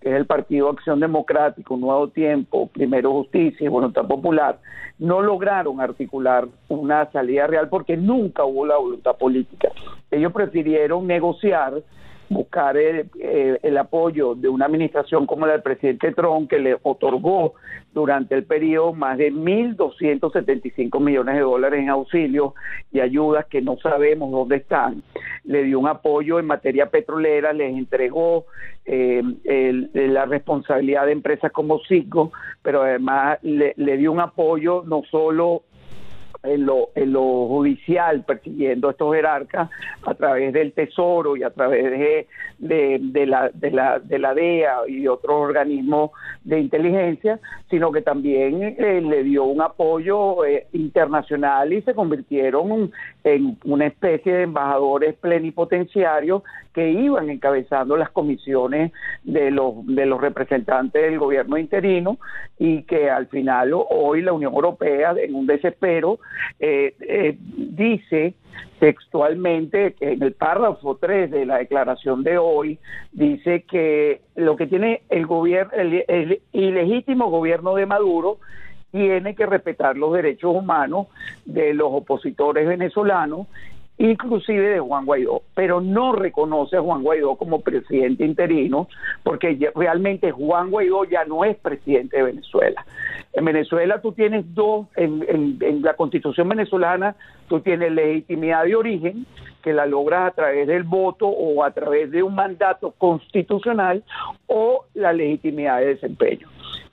que 0.01 0.11
es 0.11 0.16
el 0.16 0.27
Partido 0.27 0.70
Acción 0.70 1.01
Democrática, 1.01 1.75
Nuevo 1.77 2.09
Tiempo, 2.09 2.68
Primero 2.68 3.12
Justicia 3.12 3.64
y 3.64 3.68
Voluntad 3.68 4.07
Popular, 4.07 4.59
no 4.99 5.20
lograron 5.20 5.81
articular 5.81 6.46
una 6.68 7.11
salida 7.12 7.46
real 7.46 7.68
porque 7.68 7.96
nunca 7.96 8.44
hubo 8.44 8.66
la 8.66 8.77
voluntad 8.77 9.16
política. 9.16 9.68
Ellos 10.11 10.33
prefirieron 10.33 11.07
negociar 11.07 11.83
buscar 12.29 12.77
el, 12.77 13.09
eh, 13.20 13.59
el, 13.62 13.79
apoyo 13.79 14.35
de 14.35 14.49
una 14.49 14.66
administración 14.66 15.27
como 15.27 15.46
la 15.46 15.53
del 15.53 15.62
presidente 15.62 16.12
Trump, 16.12 16.51
que 16.51 16.59
le 16.59 16.77
otorgó 16.83 17.55
durante 17.94 18.35
el 18.35 18.44
periodo 18.44 18.92
más 18.92 19.18
de 19.18 19.33
1.275 19.33 21.01
millones 21.01 21.37
de 21.37 21.40
dólares 21.40 21.81
en 21.81 21.88
auxilio 21.88 22.55
y 22.92 23.01
ayudas 23.01 23.46
que 23.46 23.62
no 23.62 23.77
sabemos 23.79 24.31
dónde 24.31 24.57
están. 24.57 25.03
Le 25.46 25.62
dio 25.62 25.78
un 25.78 25.88
apoyo 25.88 26.38
en 26.38 26.46
materia 26.46 26.90
petrolera, 26.90 27.52
les 27.52 27.76
entregó 27.76 28.46
eh, 28.85 29.22
la 29.94 30.26
responsabilidad 30.26 31.06
de 31.06 31.12
empresas 31.12 31.52
como 31.52 31.80
Cisco, 31.80 32.32
pero 32.62 32.82
además 32.82 33.38
le, 33.42 33.74
le 33.76 33.96
dio 33.96 34.12
un 34.12 34.20
apoyo 34.20 34.82
no 34.87 35.02
solo 35.11 35.62
en 36.46 36.66
lo, 36.66 36.90
en 36.94 37.12
lo 37.12 37.46
judicial 37.48 38.24
persiguiendo 38.24 38.88
a 38.88 38.90
estos 38.92 39.14
jerarcas 39.14 39.70
a 40.04 40.14
través 40.14 40.52
del 40.52 40.72
Tesoro 40.72 41.37
y 41.37 41.42
a 41.42 41.50
través 41.50 42.26
de, 42.59 42.98
de, 43.00 43.26
la, 43.26 43.50
de, 43.52 43.70
la, 43.70 43.98
de 43.98 44.18
la 44.18 44.35
DEA 44.35 44.88
y 44.88 45.06
otros 45.09 45.37
organismos 45.37 46.11
de 46.44 46.61
inteligencia, 46.61 47.40
sino 47.70 47.92
que 47.92 48.02
también 48.02 48.62
eh, 48.62 49.00
le 49.00 49.24
dio 49.24 49.44
un 49.44 49.61
apoyo 49.61 50.44
eh, 50.44 50.66
internacional 50.72 51.72
y 51.72 51.82
se 51.82 51.94
convirtieron 51.94 52.92
en 53.24 53.59
una 53.64 53.87
especie 53.87 54.32
de 54.32 54.42
embajadores 54.42 55.14
plenipotenciarios 55.16 56.42
que 56.76 56.90
iban 56.90 57.30
encabezando 57.30 57.96
las 57.96 58.11
comisiones 58.11 58.92
de 59.24 59.50
los, 59.50 59.74
de 59.87 60.04
los 60.04 60.20
representantes 60.20 61.02
del 61.02 61.18
gobierno 61.18 61.56
interino 61.56 62.18
y 62.59 62.82
que 62.82 63.09
al 63.11 63.28
final 63.28 63.72
hoy 63.72 64.20
la 64.20 64.35
Unión 64.35 64.52
Europea 64.52 65.14
en 65.16 65.35
un 65.35 65.46
desespero 65.46 66.18
eh, 66.59 66.94
eh, 67.01 67.37
dice 67.38 68.35
textualmente 68.79 69.94
en 70.01 70.22
el 70.22 70.33
párrafo 70.33 70.96
3 70.96 71.31
de 71.31 71.46
la 71.46 71.59
declaración 71.59 72.22
de 72.22 72.38
hoy 72.38 72.79
dice 73.12 73.62
que 73.62 74.20
lo 74.35 74.57
que 74.57 74.66
tiene 74.66 75.03
el 75.09 75.27
gobierno 75.27 75.72
el 75.75 76.40
ilegítimo 76.53 77.31
gobierno 77.31 77.75
de 77.75 77.87
Maduro 77.87 78.38
tiene 78.92 79.35
que 79.35 79.46
respetar 79.46 79.96
los 79.96 80.12
derechos 80.12 80.55
humanos 80.55 81.09
de 81.44 81.75
los 81.75 81.88
opositores 81.90 82.66
venezolanos 82.66 83.46
inclusive 83.98 84.68
de 84.68 84.80
Juan 84.80 85.06
Guaidó, 85.06 85.42
pero 85.54 85.80
no 85.80 86.12
reconoce 86.12 86.76
a 86.76 86.82
Juan 86.82 87.02
Guaidó 87.02 87.37
como 87.37 87.61
presidente 87.61 88.24
interino, 88.24 88.88
porque 89.22 89.70
realmente 89.74 90.32
Juan 90.32 90.70
Guaidó 90.70 91.04
ya 91.04 91.24
no 91.24 91.44
es 91.44 91.56
presidente 91.56 92.18
de 92.18 92.24
Venezuela. 92.24 92.85
En 93.32 93.44
Venezuela 93.44 94.00
tú 94.00 94.12
tienes 94.12 94.54
dos, 94.54 94.87
en, 94.96 95.24
en 95.61 95.82
la 95.82 95.94
constitución 95.94 96.48
venezolana 96.48 97.16
tú 97.48 97.61
tienes 97.61 97.92
legitimidad 97.92 98.64
de 98.64 98.76
origen, 98.76 99.26
que 99.62 99.72
la 99.72 99.87
logras 99.87 100.28
a 100.28 100.35
través 100.35 100.66
del 100.66 100.85
voto 100.85 101.26
o 101.26 101.64
a 101.64 101.70
través 101.72 102.11
de 102.11 102.22
un 102.22 102.35
mandato 102.35 102.92
constitucional, 102.98 104.04
o 104.46 104.85
la 104.94 105.12
legitimidad 105.12 105.80
de 105.80 105.87
desempeño. 105.87 106.48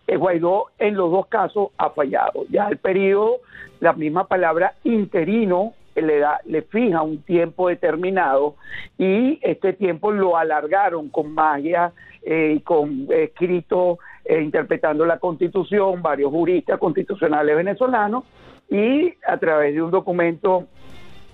eh, 0.07 0.17
Guaidó 0.17 0.67
en 0.79 0.95
los 0.95 1.11
dos 1.11 1.27
casos 1.27 1.69
ha 1.77 1.89
fallado. 1.91 2.45
Ya 2.49 2.67
el 2.67 2.77
periodo, 2.77 3.37
la 3.79 3.93
misma 3.93 4.27
palabra 4.27 4.73
interino 4.83 5.73
le 6.01 6.19
da, 6.19 6.39
le 6.45 6.61
fija 6.63 7.01
un 7.01 7.21
tiempo 7.21 7.69
determinado 7.69 8.55
y 8.97 9.39
este 9.41 9.73
tiempo 9.73 10.11
lo 10.11 10.37
alargaron 10.37 11.09
con 11.09 11.33
magia, 11.33 11.93
eh, 12.23 12.61
con 12.63 13.07
escrito 13.09 13.99
eh, 14.25 14.41
interpretando 14.41 15.05
la 15.05 15.19
constitución, 15.19 16.01
varios 16.01 16.31
juristas 16.31 16.79
constitucionales 16.79 17.55
venezolanos 17.55 18.23
y 18.69 19.13
a 19.27 19.37
través 19.37 19.75
de 19.75 19.81
un 19.81 19.91
documento 19.91 20.67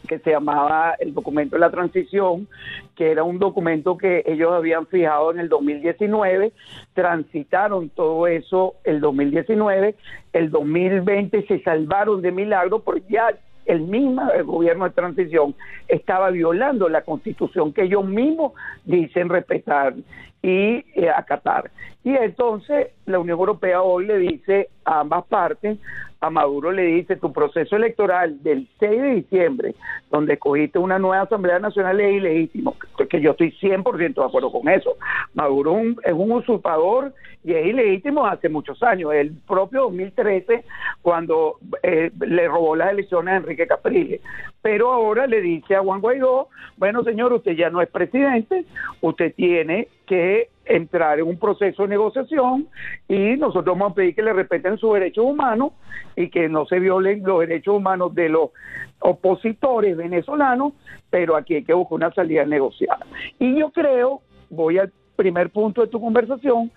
que 0.07 0.19
se 0.19 0.31
llamaba 0.31 0.95
el 0.99 1.13
documento 1.13 1.55
de 1.55 1.59
la 1.59 1.69
transición, 1.69 2.47
que 2.95 3.11
era 3.11 3.23
un 3.23 3.37
documento 3.37 3.95
que 3.95 4.23
ellos 4.25 4.51
habían 4.51 4.87
fijado 4.87 5.31
en 5.31 5.39
el 5.39 5.49
2019, 5.49 6.51
transitaron 6.93 7.89
todo 7.89 8.25
eso 8.25 8.73
el 8.83 9.01
2019, 9.01 9.95
el 10.33 10.49
2020 10.49 11.45
se 11.45 11.61
salvaron 11.61 12.23
de 12.23 12.31
milagro 12.31 12.79
porque 12.79 13.03
ya 13.07 13.27
el 13.69 13.81
mismo 13.81 14.23
gobierno 14.45 14.85
de 14.85 14.91
transición 14.91 15.55
estaba 15.87 16.31
violando 16.31 16.89
la 16.89 17.03
constitución 17.03 17.71
que 17.71 17.83
ellos 17.83 18.03
mismos 18.03 18.53
dicen 18.83 19.29
respetar 19.29 19.93
y 20.41 20.83
eh, 20.95 21.09
acatar. 21.15 21.69
Y 22.03 22.15
entonces 22.15 22.87
la 23.05 23.19
Unión 23.19 23.37
Europea 23.37 23.83
hoy 23.83 24.07
le 24.07 24.17
dice 24.17 24.69
a 24.85 25.01
ambas 25.01 25.25
partes, 25.25 25.77
a 26.21 26.29
Maduro 26.29 26.71
le 26.71 26.83
dice, 26.83 27.15
tu 27.15 27.31
proceso 27.31 27.75
electoral 27.75 28.43
del 28.43 28.67
6 28.79 29.01
de 29.01 29.15
diciembre, 29.15 29.75
donde 30.11 30.33
escogiste 30.33 30.77
una 30.77 30.99
nueva 30.99 31.23
Asamblea 31.23 31.59
Nacional 31.59 31.99
ilegítimo, 32.01 32.75
que 33.09 33.21
yo 33.21 33.31
estoy 33.31 33.51
100% 33.61 34.15
de 34.15 34.25
acuerdo 34.25 34.51
con 34.51 34.67
eso. 34.67 34.97
Maduro 35.33 35.77
es 36.03 36.13
un 36.13 36.31
usurpador 36.31 37.13
y 37.43 37.53
es 37.53 37.67
ilegítimo 37.67 38.25
hace 38.25 38.49
muchos 38.49 38.83
años, 38.83 39.13
el 39.13 39.31
propio 39.47 39.83
2013, 39.83 40.65
cuando 41.01 41.57
eh, 41.83 42.11
le 42.19 42.47
robó 42.47 42.75
las 42.75 42.91
elecciones 42.91 43.33
a 43.33 43.37
Enrique 43.37 43.65
Capriles. 43.65 44.19
Pero 44.61 44.91
ahora 44.91 45.25
le 45.25 45.39
dice 45.39 45.75
a 45.75 45.81
Juan 45.81 46.01
Guaidó, 46.01 46.49
bueno 46.77 47.03
señor, 47.03 47.31
usted 47.31 47.53
ya 47.53 47.69
no 47.69 47.81
es 47.81 47.89
presidente, 47.89 48.65
usted 49.01 49.33
tiene 49.35 49.87
que 50.05 50.49
entrar 50.69 51.19
en 51.19 51.27
un 51.27 51.37
proceso 51.37 51.83
de 51.83 51.89
negociación 51.89 52.67
y 53.07 53.35
nosotros 53.37 53.77
vamos 53.77 53.91
a 53.91 53.95
pedir 53.95 54.15
que 54.15 54.21
le 54.21 54.31
respeten 54.31 54.77
sus 54.77 54.93
derechos 54.93 55.25
humanos 55.25 55.73
y 56.15 56.29
que 56.29 56.47
no 56.47 56.65
se 56.67 56.79
violen 56.79 57.23
los 57.23 57.39
derechos 57.39 57.75
humanos 57.75 58.13
de 58.13 58.29
los 58.29 58.51
opositores 58.99 59.97
venezolanos, 59.97 60.73
pero 61.09 61.35
aquí 61.35 61.55
hay 61.55 61.63
que 61.63 61.73
buscar 61.73 61.95
una 61.95 62.13
salida 62.13 62.45
negociada. 62.45 63.05
Y 63.39 63.59
yo 63.59 63.71
creo, 63.71 64.21
voy 64.49 64.77
al 64.77 64.93
primer 65.15 65.49
punto 65.49 65.81
de 65.81 65.87
tu 65.87 65.99
conversación, 65.99 66.71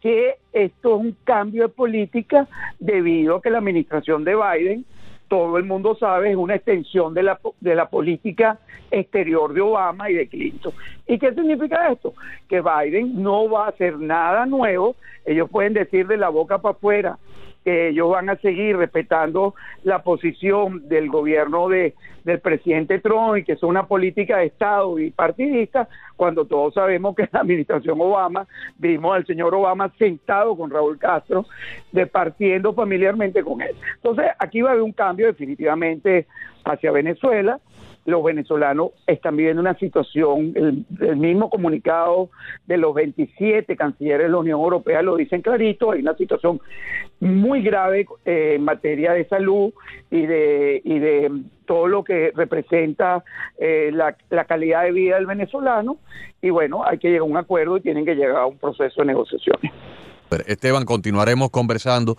que 0.00 0.34
esto 0.52 0.96
es 0.96 1.00
un 1.00 1.16
cambio 1.24 1.62
de 1.62 1.68
política 1.68 2.48
debido 2.80 3.36
a 3.36 3.42
que 3.42 3.50
la 3.50 3.58
administración 3.58 4.24
de 4.24 4.34
Biden 4.34 4.84
todo 5.28 5.58
el 5.58 5.64
mundo 5.64 5.96
sabe, 5.96 6.30
es 6.30 6.36
una 6.36 6.54
extensión 6.54 7.14
de 7.14 7.22
la, 7.22 7.40
de 7.60 7.74
la 7.74 7.88
política 7.88 8.58
exterior 8.90 9.52
de 9.52 9.60
Obama 9.60 10.10
y 10.10 10.14
de 10.14 10.28
Clinton. 10.28 10.72
¿Y 11.06 11.18
qué 11.18 11.34
significa 11.34 11.90
esto? 11.90 12.14
Que 12.48 12.60
Biden 12.60 13.22
no 13.22 13.48
va 13.48 13.66
a 13.66 13.68
hacer 13.70 13.98
nada 13.98 14.46
nuevo, 14.46 14.96
ellos 15.24 15.50
pueden 15.50 15.72
decir 15.72 16.06
de 16.06 16.16
la 16.16 16.28
boca 16.28 16.58
para 16.58 16.74
afuera 16.74 17.18
que 17.66 17.88
ellos 17.88 18.08
van 18.10 18.30
a 18.30 18.36
seguir 18.36 18.76
respetando 18.76 19.56
la 19.82 20.04
posición 20.04 20.88
del 20.88 21.08
gobierno 21.08 21.68
de, 21.68 21.94
del 22.22 22.38
presidente 22.38 23.00
Trump 23.00 23.38
y 23.38 23.42
que 23.42 23.54
es 23.54 23.62
una 23.64 23.88
política 23.88 24.36
de 24.36 24.46
Estado 24.46 25.00
y 25.00 25.10
partidista, 25.10 25.88
cuando 26.14 26.44
todos 26.44 26.74
sabemos 26.74 27.16
que 27.16 27.22
en 27.22 27.30
la 27.32 27.40
administración 27.40 28.00
Obama 28.00 28.46
vimos 28.78 29.16
al 29.16 29.26
señor 29.26 29.52
Obama 29.52 29.92
sentado 29.98 30.56
con 30.56 30.70
Raúl 30.70 30.96
Castro, 30.96 31.44
departiendo 31.90 32.72
familiarmente 32.72 33.42
con 33.42 33.60
él. 33.60 33.74
Entonces, 33.96 34.26
aquí 34.38 34.62
va 34.62 34.68
a 34.68 34.72
haber 34.74 34.84
un 34.84 34.92
cambio 34.92 35.26
definitivamente 35.26 36.28
hacia 36.66 36.92
Venezuela 36.92 37.60
los 38.06 38.22
venezolanos 38.22 38.92
están 39.06 39.36
viviendo 39.36 39.60
una 39.60 39.76
situación, 39.78 40.54
el, 41.00 41.16
mismo 41.16 41.50
comunicado 41.50 42.30
de 42.66 42.76
los 42.76 42.94
27 42.94 43.76
cancilleres 43.76 44.26
de 44.26 44.30
la 44.30 44.38
Unión 44.38 44.60
Europea 44.60 45.02
lo 45.02 45.16
dicen 45.16 45.42
clarito, 45.42 45.90
hay 45.90 46.00
una 46.00 46.16
situación 46.16 46.60
muy 47.18 47.62
grave 47.62 48.06
eh, 48.24 48.54
en 48.54 48.64
materia 48.64 49.12
de 49.12 49.26
salud 49.26 49.72
y 50.10 50.24
de, 50.24 50.80
y 50.84 50.98
de 51.00 51.32
todo 51.66 51.88
lo 51.88 52.04
que 52.04 52.30
representa 52.34 53.24
eh, 53.58 53.90
la, 53.92 54.16
la 54.30 54.44
calidad 54.44 54.84
de 54.84 54.92
vida 54.92 55.16
del 55.16 55.26
venezolano 55.26 55.98
y 56.40 56.50
bueno, 56.50 56.84
hay 56.84 56.98
que 56.98 57.08
llegar 57.08 57.22
a 57.22 57.24
un 57.24 57.36
acuerdo 57.36 57.76
y 57.76 57.80
tienen 57.80 58.04
que 58.04 58.14
llegar 58.14 58.36
a 58.36 58.46
un 58.46 58.58
proceso 58.58 59.00
de 59.00 59.06
negociaciones. 59.06 59.72
Esteban, 60.46 60.84
continuaremos 60.84 61.50
conversando 61.50 62.16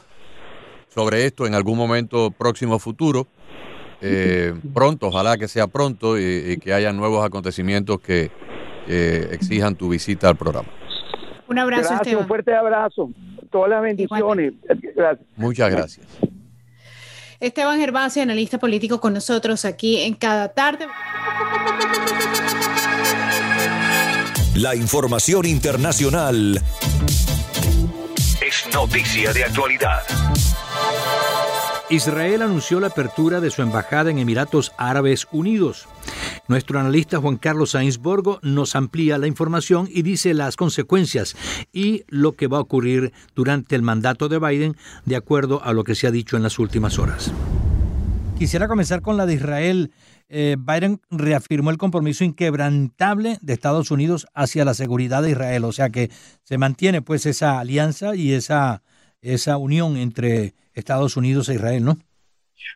sobre 0.90 1.26
esto 1.26 1.46
en 1.46 1.54
algún 1.54 1.78
momento 1.78 2.32
próximo 2.32 2.80
futuro 2.80 3.28
eh, 4.02 4.54
pronto, 4.74 5.08
ojalá 5.08 5.38
que 5.38 5.48
sea 5.48 5.68
pronto 5.68 6.18
y, 6.20 6.58
que 6.58 6.74
haya 6.74 6.94
nuevos 6.94 7.26
acontecimientos 7.26 8.00
que 8.00 8.32
exijan 8.88 9.76
tu 9.76 9.90
visita 9.90 10.30
al 10.30 10.38
programa. 10.38 10.70
Un 11.48 11.60
abrazo, 11.60 11.94
Esteban. 11.94 12.24
Un 12.24 12.28
fuerte 12.28 12.54
abrazo. 12.54 13.10
Todas 13.50 13.70
las 13.70 13.82
bendiciones. 13.82 14.54
Muchas 15.36 15.72
gracias. 15.72 16.06
Esteban 17.40 17.80
Gervasio, 17.80 18.24
analista 18.24 18.58
político 18.58 19.00
con 19.00 19.14
nosotros 19.14 19.64
aquí 19.64 20.02
en 20.02 20.16
cada 20.16 20.50
tarde. 20.50 20.88
La 24.56 24.76
información 24.76 25.46
internacional 25.46 26.60
es 28.42 28.74
noticia 28.74 29.34
de 29.34 29.44
actualidad. 29.44 30.02
Israel 31.90 32.42
anunció 32.42 32.82
la 32.82 32.88
apertura 32.88 33.40
de 33.40 33.50
su 33.50 33.62
embajada 33.62 34.12
en 34.12 34.20
Emiratos 34.20 34.74
Árabes 34.78 35.26
Unidos. 35.32 35.88
Nuestro 36.50 36.82
analista 36.82 37.20
Juan 37.20 37.38
Carlos 37.38 37.72
Sainz 37.72 37.98
Borgo 37.98 38.40
nos 38.42 38.76
amplía 38.76 39.18
la 39.18 39.28
información 39.28 39.88
y 39.90 40.02
dice 40.02 40.34
las 40.34 40.58
consecuencias 40.58 41.38
y 41.72 42.04
lo 42.10 42.34
que 42.34 42.48
va 42.48 42.58
a 42.58 42.62
ocurrir 42.62 43.14
durante 43.36 43.78
el 43.78 43.84
mandato 43.84 44.28
de 44.28 44.38
Biden 44.38 44.76
de 45.06 45.16
acuerdo 45.16 45.64
a 45.64 45.72
lo 45.72 45.86
que 45.86 45.96
se 45.96 46.08
ha 46.08 46.12
dicho 46.12 46.36
en 46.36 46.44
las 46.44 46.60
últimas 46.60 47.00
horas. 47.00 47.32
Quisiera 48.38 48.68
comenzar 48.68 49.02
con 49.02 49.16
la 49.16 49.26
de 49.26 49.36
Israel. 49.36 49.92
Eh, 50.28 50.58
Biden 50.60 51.00
reafirmó 51.10 51.70
el 51.72 51.78
compromiso 51.78 52.26
inquebrantable 52.26 53.38
de 53.42 53.54
Estados 53.54 53.92
Unidos 53.92 54.28
hacia 54.34 54.66
la 54.66 54.74
seguridad 54.74 55.24
de 55.24 55.32
Israel, 55.32 55.64
o 55.64 55.72
sea 55.72 55.90
que 55.90 56.12
se 56.44 56.58
mantiene 56.58 57.02
pues 57.02 57.26
esa 57.26 57.60
alianza 57.60 58.14
y 58.14 58.34
esa, 58.34 58.84
esa 59.22 59.56
unión 59.56 59.96
entre 59.96 60.54
Estados 60.78 61.18
Unidos 61.18 61.50
e 61.50 61.56
Israel, 61.56 61.84
¿no? 61.84 61.98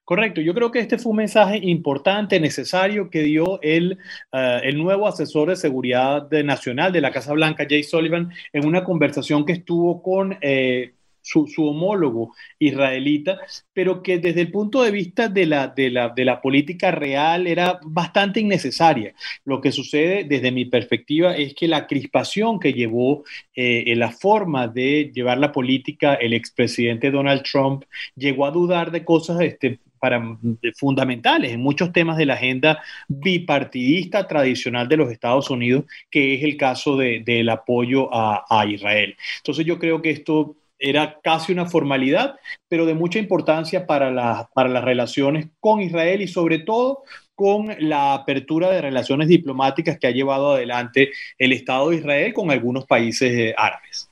Correcto, 0.05 0.41
yo 0.41 0.53
creo 0.53 0.71
que 0.71 0.79
este 0.79 0.97
fue 0.97 1.11
un 1.11 1.17
mensaje 1.17 1.57
importante, 1.57 2.39
necesario 2.39 3.09
que 3.09 3.21
dio 3.21 3.61
el, 3.61 3.97
eh, 4.31 4.59
el 4.63 4.77
nuevo 4.77 5.07
asesor 5.07 5.49
de 5.49 5.55
seguridad 5.55 6.29
nacional 6.43 6.91
de 6.91 7.01
la 7.01 7.11
Casa 7.11 7.33
Blanca, 7.33 7.65
Jay 7.67 7.83
Sullivan, 7.83 8.31
en 8.53 8.65
una 8.65 8.83
conversación 8.83 9.45
que 9.45 9.53
estuvo 9.53 10.01
con 10.01 10.37
eh, 10.41 10.93
su, 11.21 11.45
homólogo 11.57 12.33
israelita, 12.59 13.39
pero 13.73 14.01
que 14.01 14.19
desde 14.19 14.41
el 14.41 14.51
punto 14.51 14.83
de 14.83 14.91
vista 14.91 15.27
de 15.27 15.45
la, 15.45 15.67
de, 15.67 15.89
la, 15.89 16.41
política 16.41 16.91
real 16.91 17.47
era 17.47 17.79
bastante 17.83 18.39
innecesaria. 18.39 19.13
Lo 19.45 19.61
que 19.61 19.71
sucede 19.71 20.23
desde 20.23 20.51
mi 20.51 20.65
perspectiva 20.65 21.35
es 21.35 21.53
que 21.53 21.67
la 21.67 21.87
crispación 21.87 22.59
que 22.59 22.73
llevó 22.73 23.23
eh, 23.55 23.93
la 23.95 24.11
forma 24.11 24.67
de 24.67 25.11
llevar 25.13 25.37
la 25.37 25.51
política 25.51 26.15
el 26.15 26.33
expresidente 26.33 27.11
Donald 27.11 27.43
Trump 27.43 27.83
llegó 28.15 28.45
a 28.45 28.51
dudar 28.51 28.91
de 28.91 29.05
cosas 29.05 29.41
este, 29.41 29.79
para, 30.01 30.37
fundamentales 30.75 31.51
en 31.51 31.61
muchos 31.61 31.93
temas 31.93 32.17
de 32.17 32.25
la 32.25 32.33
agenda 32.33 32.81
bipartidista 33.07 34.27
tradicional 34.27 34.87
de 34.87 34.97
los 34.97 35.11
Estados 35.11 35.49
Unidos, 35.49 35.85
que 36.09 36.33
es 36.33 36.43
el 36.43 36.57
caso 36.57 36.97
del 36.97 37.47
apoyo 37.49 38.13
a, 38.13 38.43
a 38.49 38.65
Israel. 38.65 39.15
Entonces 39.37 39.65
yo 39.65 39.77
creo 39.77 40.01
que 40.01 40.09
esto 40.09 40.55
era 40.81 41.19
casi 41.23 41.53
una 41.53 41.67
formalidad, 41.67 42.35
pero 42.67 42.85
de 42.85 42.95
mucha 42.95 43.19
importancia 43.19 43.85
para, 43.85 44.49
para 44.53 44.69
las 44.69 44.83
relaciones 44.83 45.47
con 45.59 45.81
Israel 45.81 46.21
y 46.21 46.27
sobre 46.27 46.59
todo 46.59 47.03
con 47.35 47.73
la 47.79 48.13
apertura 48.13 48.69
de 48.69 48.81
relaciones 48.81 49.27
diplomáticas 49.27 49.97
que 49.99 50.07
ha 50.07 50.11
llevado 50.11 50.53
adelante 50.53 51.11
el 51.37 51.53
Estado 51.53 51.89
de 51.89 51.97
Israel 51.97 52.33
con 52.33 52.51
algunos 52.51 52.85
países 52.85 53.31
eh, 53.31 53.55
árabes. 53.57 54.09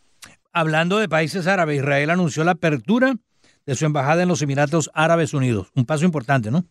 Hablando 0.51 0.97
de 0.97 1.09
países 1.09 1.47
árabes, 1.47 1.77
Israel 1.77 2.09
anunció 2.09 2.43
la 2.43 2.51
apertura 2.51 3.15
de 3.65 3.75
su 3.75 3.85
embajada 3.85 4.23
en 4.23 4.29
los 4.29 4.41
Emiratos 4.41 4.89
Árabes 4.93 5.33
Unidos. 5.33 5.71
Un 5.75 5.85
paso 5.85 6.05
importante, 6.05 6.49
¿no? 6.49 6.65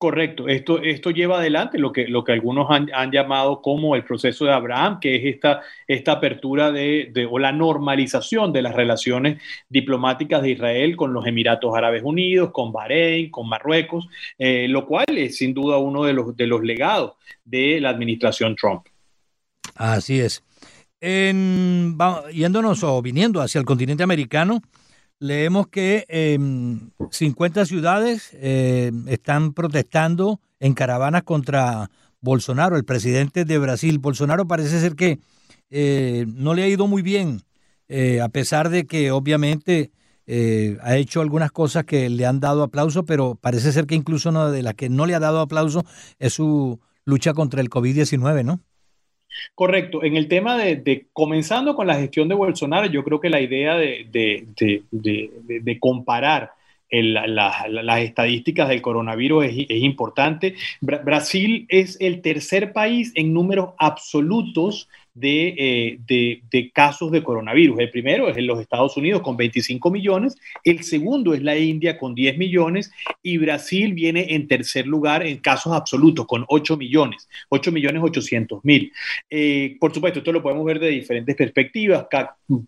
Correcto, 0.00 0.48
esto, 0.48 0.80
esto 0.80 1.10
lleva 1.10 1.40
adelante 1.40 1.78
lo 1.78 1.92
que, 1.92 2.08
lo 2.08 2.24
que 2.24 2.32
algunos 2.32 2.68
han, 2.70 3.10
llamado 3.12 3.60
como 3.60 3.94
el 3.94 4.02
proceso 4.02 4.46
de 4.46 4.52
Abraham, 4.54 4.98
que 4.98 5.16
es 5.16 5.34
esta, 5.34 5.60
esta 5.86 6.12
apertura 6.12 6.72
de, 6.72 7.28
o 7.30 7.38
la 7.38 7.52
normalización 7.52 8.50
de 8.50 8.62
las 8.62 8.74
relaciones 8.74 9.42
diplomáticas 9.68 10.40
de 10.40 10.52
Israel 10.52 10.96
con 10.96 11.12
los 11.12 11.26
Emiratos 11.26 11.76
Árabes 11.76 12.02
Unidos, 12.02 12.50
con 12.50 12.72
Bahrein, 12.72 13.30
con 13.30 13.46
Marruecos, 13.46 14.08
eh, 14.38 14.68
lo 14.68 14.86
cual 14.86 15.04
es 15.08 15.36
sin 15.36 15.52
duda 15.52 15.76
uno 15.76 16.04
de 16.04 16.14
los, 16.14 16.34
de 16.34 16.46
los 16.46 16.62
legados 16.62 17.12
de 17.44 17.78
la 17.78 17.90
administración 17.90 18.56
Trump. 18.56 18.86
Así 19.74 20.18
es. 20.18 20.42
En, 20.98 21.98
yéndonos 22.32 22.82
o 22.84 23.02
viniendo 23.02 23.42
hacia 23.42 23.58
el 23.58 23.66
continente 23.66 24.02
americano, 24.02 24.62
leemos 25.20 25.68
que 25.68 26.06
eh, 26.08 26.38
50 27.10 27.66
ciudades 27.66 28.30
eh, 28.34 28.90
están 29.06 29.52
protestando 29.52 30.40
en 30.58 30.74
caravanas 30.74 31.22
contra 31.22 31.90
Bolsonaro, 32.20 32.76
el 32.76 32.84
presidente 32.84 33.44
de 33.44 33.58
Brasil. 33.58 33.98
Bolsonaro 33.98 34.46
parece 34.48 34.80
ser 34.80 34.96
que 34.96 35.20
eh, 35.70 36.26
no 36.26 36.54
le 36.54 36.64
ha 36.64 36.68
ido 36.68 36.86
muy 36.86 37.02
bien, 37.02 37.42
eh, 37.88 38.20
a 38.20 38.28
pesar 38.28 38.70
de 38.70 38.86
que 38.86 39.12
obviamente 39.12 39.92
eh, 40.26 40.78
ha 40.82 40.96
hecho 40.96 41.20
algunas 41.20 41.52
cosas 41.52 41.84
que 41.84 42.08
le 42.08 42.26
han 42.26 42.40
dado 42.40 42.62
aplauso, 42.62 43.04
pero 43.04 43.36
parece 43.36 43.72
ser 43.72 43.86
que 43.86 43.94
incluso 43.94 44.30
una 44.30 44.50
de 44.50 44.62
las 44.62 44.74
que 44.74 44.88
no 44.88 45.06
le 45.06 45.14
ha 45.14 45.20
dado 45.20 45.40
aplauso 45.40 45.84
es 46.18 46.34
su 46.34 46.80
lucha 47.04 47.34
contra 47.34 47.60
el 47.60 47.70
COVID-19, 47.70 48.44
¿no? 48.44 48.60
Correcto. 49.54 50.02
En 50.04 50.16
el 50.16 50.28
tema 50.28 50.56
de, 50.56 51.06
comenzando 51.12 51.74
con 51.74 51.86
la 51.86 51.96
gestión 51.96 52.28
de 52.28 52.34
Bolsonaro, 52.34 52.86
yo 52.86 53.04
creo 53.04 53.20
que 53.20 53.30
la 53.30 53.40
idea 53.40 53.76
de, 53.76 54.58
comparar 55.80 56.52
las 56.90 58.00
estadísticas 58.00 58.68
del 58.68 58.82
coronavirus 58.82 59.46
es, 59.46 59.82
importante. 59.82 60.54
Bra 60.80 60.98
Brasil 60.98 61.66
es 61.68 61.96
el 62.00 62.20
tercer 62.20 62.72
país 62.72 63.12
en 63.14 63.32
números 63.32 63.70
absolutos 63.78 64.88
de, 65.14 65.54
eh, 65.58 65.98
de, 66.06 66.42
de, 66.50 66.70
casos 66.70 67.10
de 67.10 67.22
coronavirus. 67.22 67.78
El 67.80 67.90
primero 67.90 68.28
es 68.28 68.36
en 68.36 68.46
los 68.46 68.60
Estados 68.60 68.96
Unidos 68.96 69.22
con 69.22 69.36
25 69.36 69.90
millones, 69.90 70.36
el 70.64 70.82
segundo 70.82 71.34
es 71.34 71.42
la 71.42 71.56
India 71.56 71.98
con 71.98 72.14
10 72.14 72.38
millones 72.38 72.90
y 73.22 73.38
Brasil 73.38 73.92
viene 73.92 74.34
en 74.34 74.48
tercer 74.48 74.86
lugar 74.86 75.26
en 75.26 75.38
casos 75.38 75.72
absolutos 75.72 76.26
con 76.26 76.44
8 76.48 76.76
millones, 76.76 77.28
8 77.48 77.72
millones 77.72 78.02
800 78.02 78.64
mil. 78.64 78.92
Eh, 79.28 79.76
por 79.80 79.92
supuesto, 79.92 80.20
esto 80.20 80.32
lo 80.32 80.42
podemos 80.42 80.64
ver 80.64 80.78
de 80.78 80.88
diferentes 80.88 81.36
perspectivas, 81.36 82.06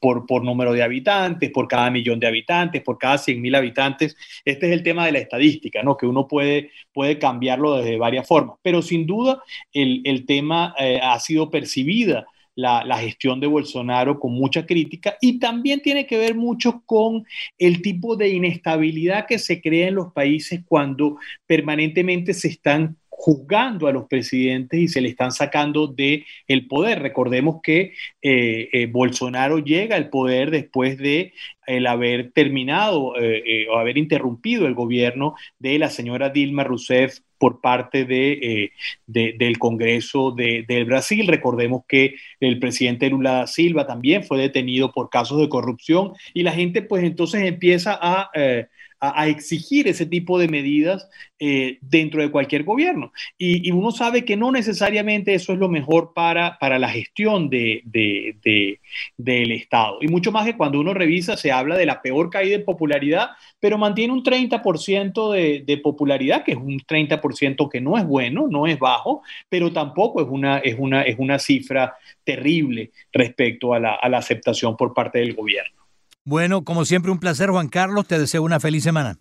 por, 0.00 0.26
por 0.26 0.44
número 0.44 0.72
de 0.72 0.82
habitantes, 0.82 1.50
por 1.50 1.68
cada 1.68 1.90
millón 1.90 2.20
de 2.20 2.26
habitantes, 2.26 2.82
por 2.82 2.98
cada 2.98 3.18
100 3.18 3.40
mil 3.40 3.54
habitantes. 3.54 4.16
Este 4.44 4.66
es 4.66 4.72
el 4.72 4.82
tema 4.82 5.06
de 5.06 5.12
la 5.12 5.18
estadística, 5.18 5.82
¿no? 5.82 5.96
que 5.96 6.06
uno 6.06 6.28
puede, 6.28 6.70
puede 6.92 7.18
cambiarlo 7.18 7.76
desde 7.76 7.96
varias 7.98 8.26
formas, 8.26 8.56
pero 8.62 8.82
sin 8.82 9.06
duda 9.06 9.42
el, 9.72 10.02
el 10.04 10.26
tema 10.26 10.74
eh, 10.78 11.00
ha 11.02 11.18
sido 11.20 11.50
percibida 11.50 12.26
la, 12.54 12.98
gestión 12.98 13.40
de 13.40 13.46
Bolsonaro 13.46 14.20
con 14.20 14.32
mucha 14.32 14.66
crítica 14.66 15.16
y 15.20 15.38
también 15.38 15.80
tiene 15.80 16.06
que 16.06 16.18
ver 16.18 16.34
mucho 16.34 16.82
con 16.86 17.24
el 17.58 17.82
tipo 17.82 18.16
de 18.16 18.28
inestabilidad 18.28 19.26
que 19.26 19.38
se 19.38 19.60
crea 19.60 19.88
en 19.88 19.94
los 19.96 20.12
países 20.12 20.60
cuando 20.66 21.16
permanentemente 21.46 22.34
se 22.34 22.48
están 22.48 22.96
juzgando 23.08 23.86
a 23.86 23.92
los 23.92 24.08
presidentes 24.08 24.80
y 24.80 24.88
se 24.88 25.00
le 25.00 25.08
están 25.08 25.30
sacando 25.30 25.86
del 25.86 26.24
el 26.48 26.66
poder. 26.66 27.00
Recordemos 27.02 27.60
que 27.62 27.92
eh, 28.20 28.68
eh, 28.72 28.86
Bolsonaro 28.86 29.58
llega 29.60 29.94
al 29.94 30.10
poder 30.10 30.50
después 30.50 30.98
de 30.98 31.32
el 31.66 31.86
haber 31.86 32.32
terminado 32.32 33.14
eh, 33.20 33.68
o 33.70 33.78
haber 33.78 33.96
interrumpido 33.96 34.66
el 34.66 34.74
gobierno 34.74 35.36
de 35.60 35.78
la 35.78 35.88
señora 35.88 36.30
Dilma 36.30 36.64
Rousseff 36.64 37.20
por 37.42 37.60
parte 37.60 38.04
de, 38.04 38.32
eh, 38.34 38.72
de, 39.04 39.34
del 39.36 39.58
Congreso 39.58 40.30
de, 40.30 40.64
del 40.68 40.84
Brasil. 40.84 41.26
Recordemos 41.26 41.82
que 41.88 42.14
el 42.38 42.60
presidente 42.60 43.10
Lula 43.10 43.32
da 43.32 43.46
Silva 43.48 43.84
también 43.84 44.22
fue 44.22 44.38
detenido 44.38 44.92
por 44.92 45.10
casos 45.10 45.40
de 45.40 45.48
corrupción 45.48 46.12
y 46.34 46.44
la 46.44 46.52
gente 46.52 46.82
pues 46.82 47.02
entonces 47.02 47.42
empieza 47.42 47.98
a, 48.00 48.30
eh, 48.34 48.68
a, 49.02 49.26
exigir 49.26 49.88
ese 49.88 50.06
tipo 50.06 50.38
de 50.38 50.46
medidas 50.46 51.08
eh, 51.40 51.78
dentro 51.80 52.22
de 52.22 52.30
cualquier 52.30 52.62
gobierno. 52.62 53.12
Y, 53.36 53.72
uno 53.72 53.90
sabe 53.90 54.24
que 54.24 54.36
no 54.36 54.52
necesariamente 54.52 55.34
eso 55.34 55.52
es 55.52 55.58
lo 55.58 55.68
mejor 55.68 56.12
para, 56.14 56.56
para 56.58 56.78
la 56.78 56.88
gestión 56.88 57.50
de, 57.50 57.82
de, 57.84 58.36
de, 58.44 58.78
del 59.16 59.50
Estado. 59.50 59.98
Y 60.00 60.06
mucho 60.06 60.30
más 60.30 60.46
que 60.46 60.56
cuando 60.56 60.78
uno 60.78 60.94
revisa, 60.94 61.36
se 61.36 61.50
habla 61.50 61.76
de 61.76 61.86
la 61.86 62.00
peor 62.00 62.30
caída 62.30 62.54
en 62.54 62.64
popularidad, 62.64 63.30
pero 63.58 63.76
mantiene 63.76 64.12
un 64.12 64.22
30% 64.22 65.32
de, 65.32 65.64
de 65.66 65.78
popularidad, 65.78 66.44
que 66.44 66.52
es 66.52 66.58
un 66.58 66.78
30% 66.78 67.68
que 67.68 67.80
no 67.80 67.98
es 67.98 68.06
bueno, 68.06 68.46
no 68.48 68.68
es 68.68 68.78
bajo, 68.78 69.22
pero 69.48 69.72
tampoco 69.72 70.22
es 70.22 70.28
una, 70.30 70.58
es 70.58 70.76
una, 70.78 71.02
es 71.02 71.16
una 71.18 71.40
cifra 71.40 71.96
terrible 72.22 72.92
respecto 73.12 73.74
a 73.74 73.80
la 73.80 74.18
aceptación 74.18 74.76
por 74.76 74.94
parte 74.94 75.18
del 75.18 75.34
gobierno. 75.34 75.81
Bueno, 76.24 76.62
como 76.64 76.84
siempre, 76.84 77.10
un 77.10 77.18
placer, 77.18 77.50
Juan 77.50 77.68
Carlos. 77.68 78.06
Te 78.06 78.18
deseo 78.18 78.42
una 78.42 78.60
feliz 78.60 78.84
semana. 78.84 79.18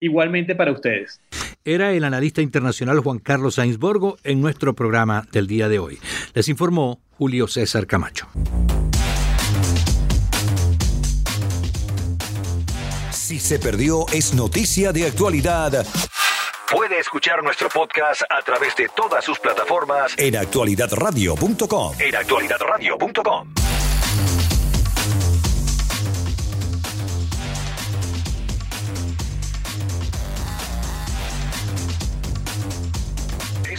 Igualmente 0.00 0.54
para 0.54 0.72
ustedes. 0.72 1.20
Era 1.64 1.92
el 1.92 2.04
analista 2.04 2.42
internacional 2.42 3.00
Juan 3.00 3.18
Carlos 3.18 3.54
Sainsborgo 3.54 4.18
en 4.24 4.40
nuestro 4.40 4.74
programa 4.74 5.26
del 5.32 5.46
día 5.46 5.68
de 5.68 5.78
hoy. 5.78 5.98
Les 6.34 6.48
informó 6.48 7.00
Julio 7.16 7.46
César 7.46 7.86
Camacho. 7.86 8.26
Si 13.12 13.38
se 13.38 13.58
perdió, 13.58 14.04
es 14.12 14.34
noticia 14.34 14.92
de 14.92 15.06
actualidad. 15.06 15.86
Puede 16.70 16.98
escuchar 16.98 17.42
nuestro 17.42 17.68
podcast 17.68 18.22
a 18.28 18.42
través 18.42 18.76
de 18.76 18.88
todas 18.94 19.24
sus 19.24 19.38
plataformas 19.38 20.14
en 20.18 20.36
actualidadradio.com. 20.36 21.94
En 21.98 22.14
actualidadradio.com. 22.16 23.54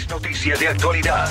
noticia 0.10 0.56
de 0.58 0.68
actualidad. 0.68 1.30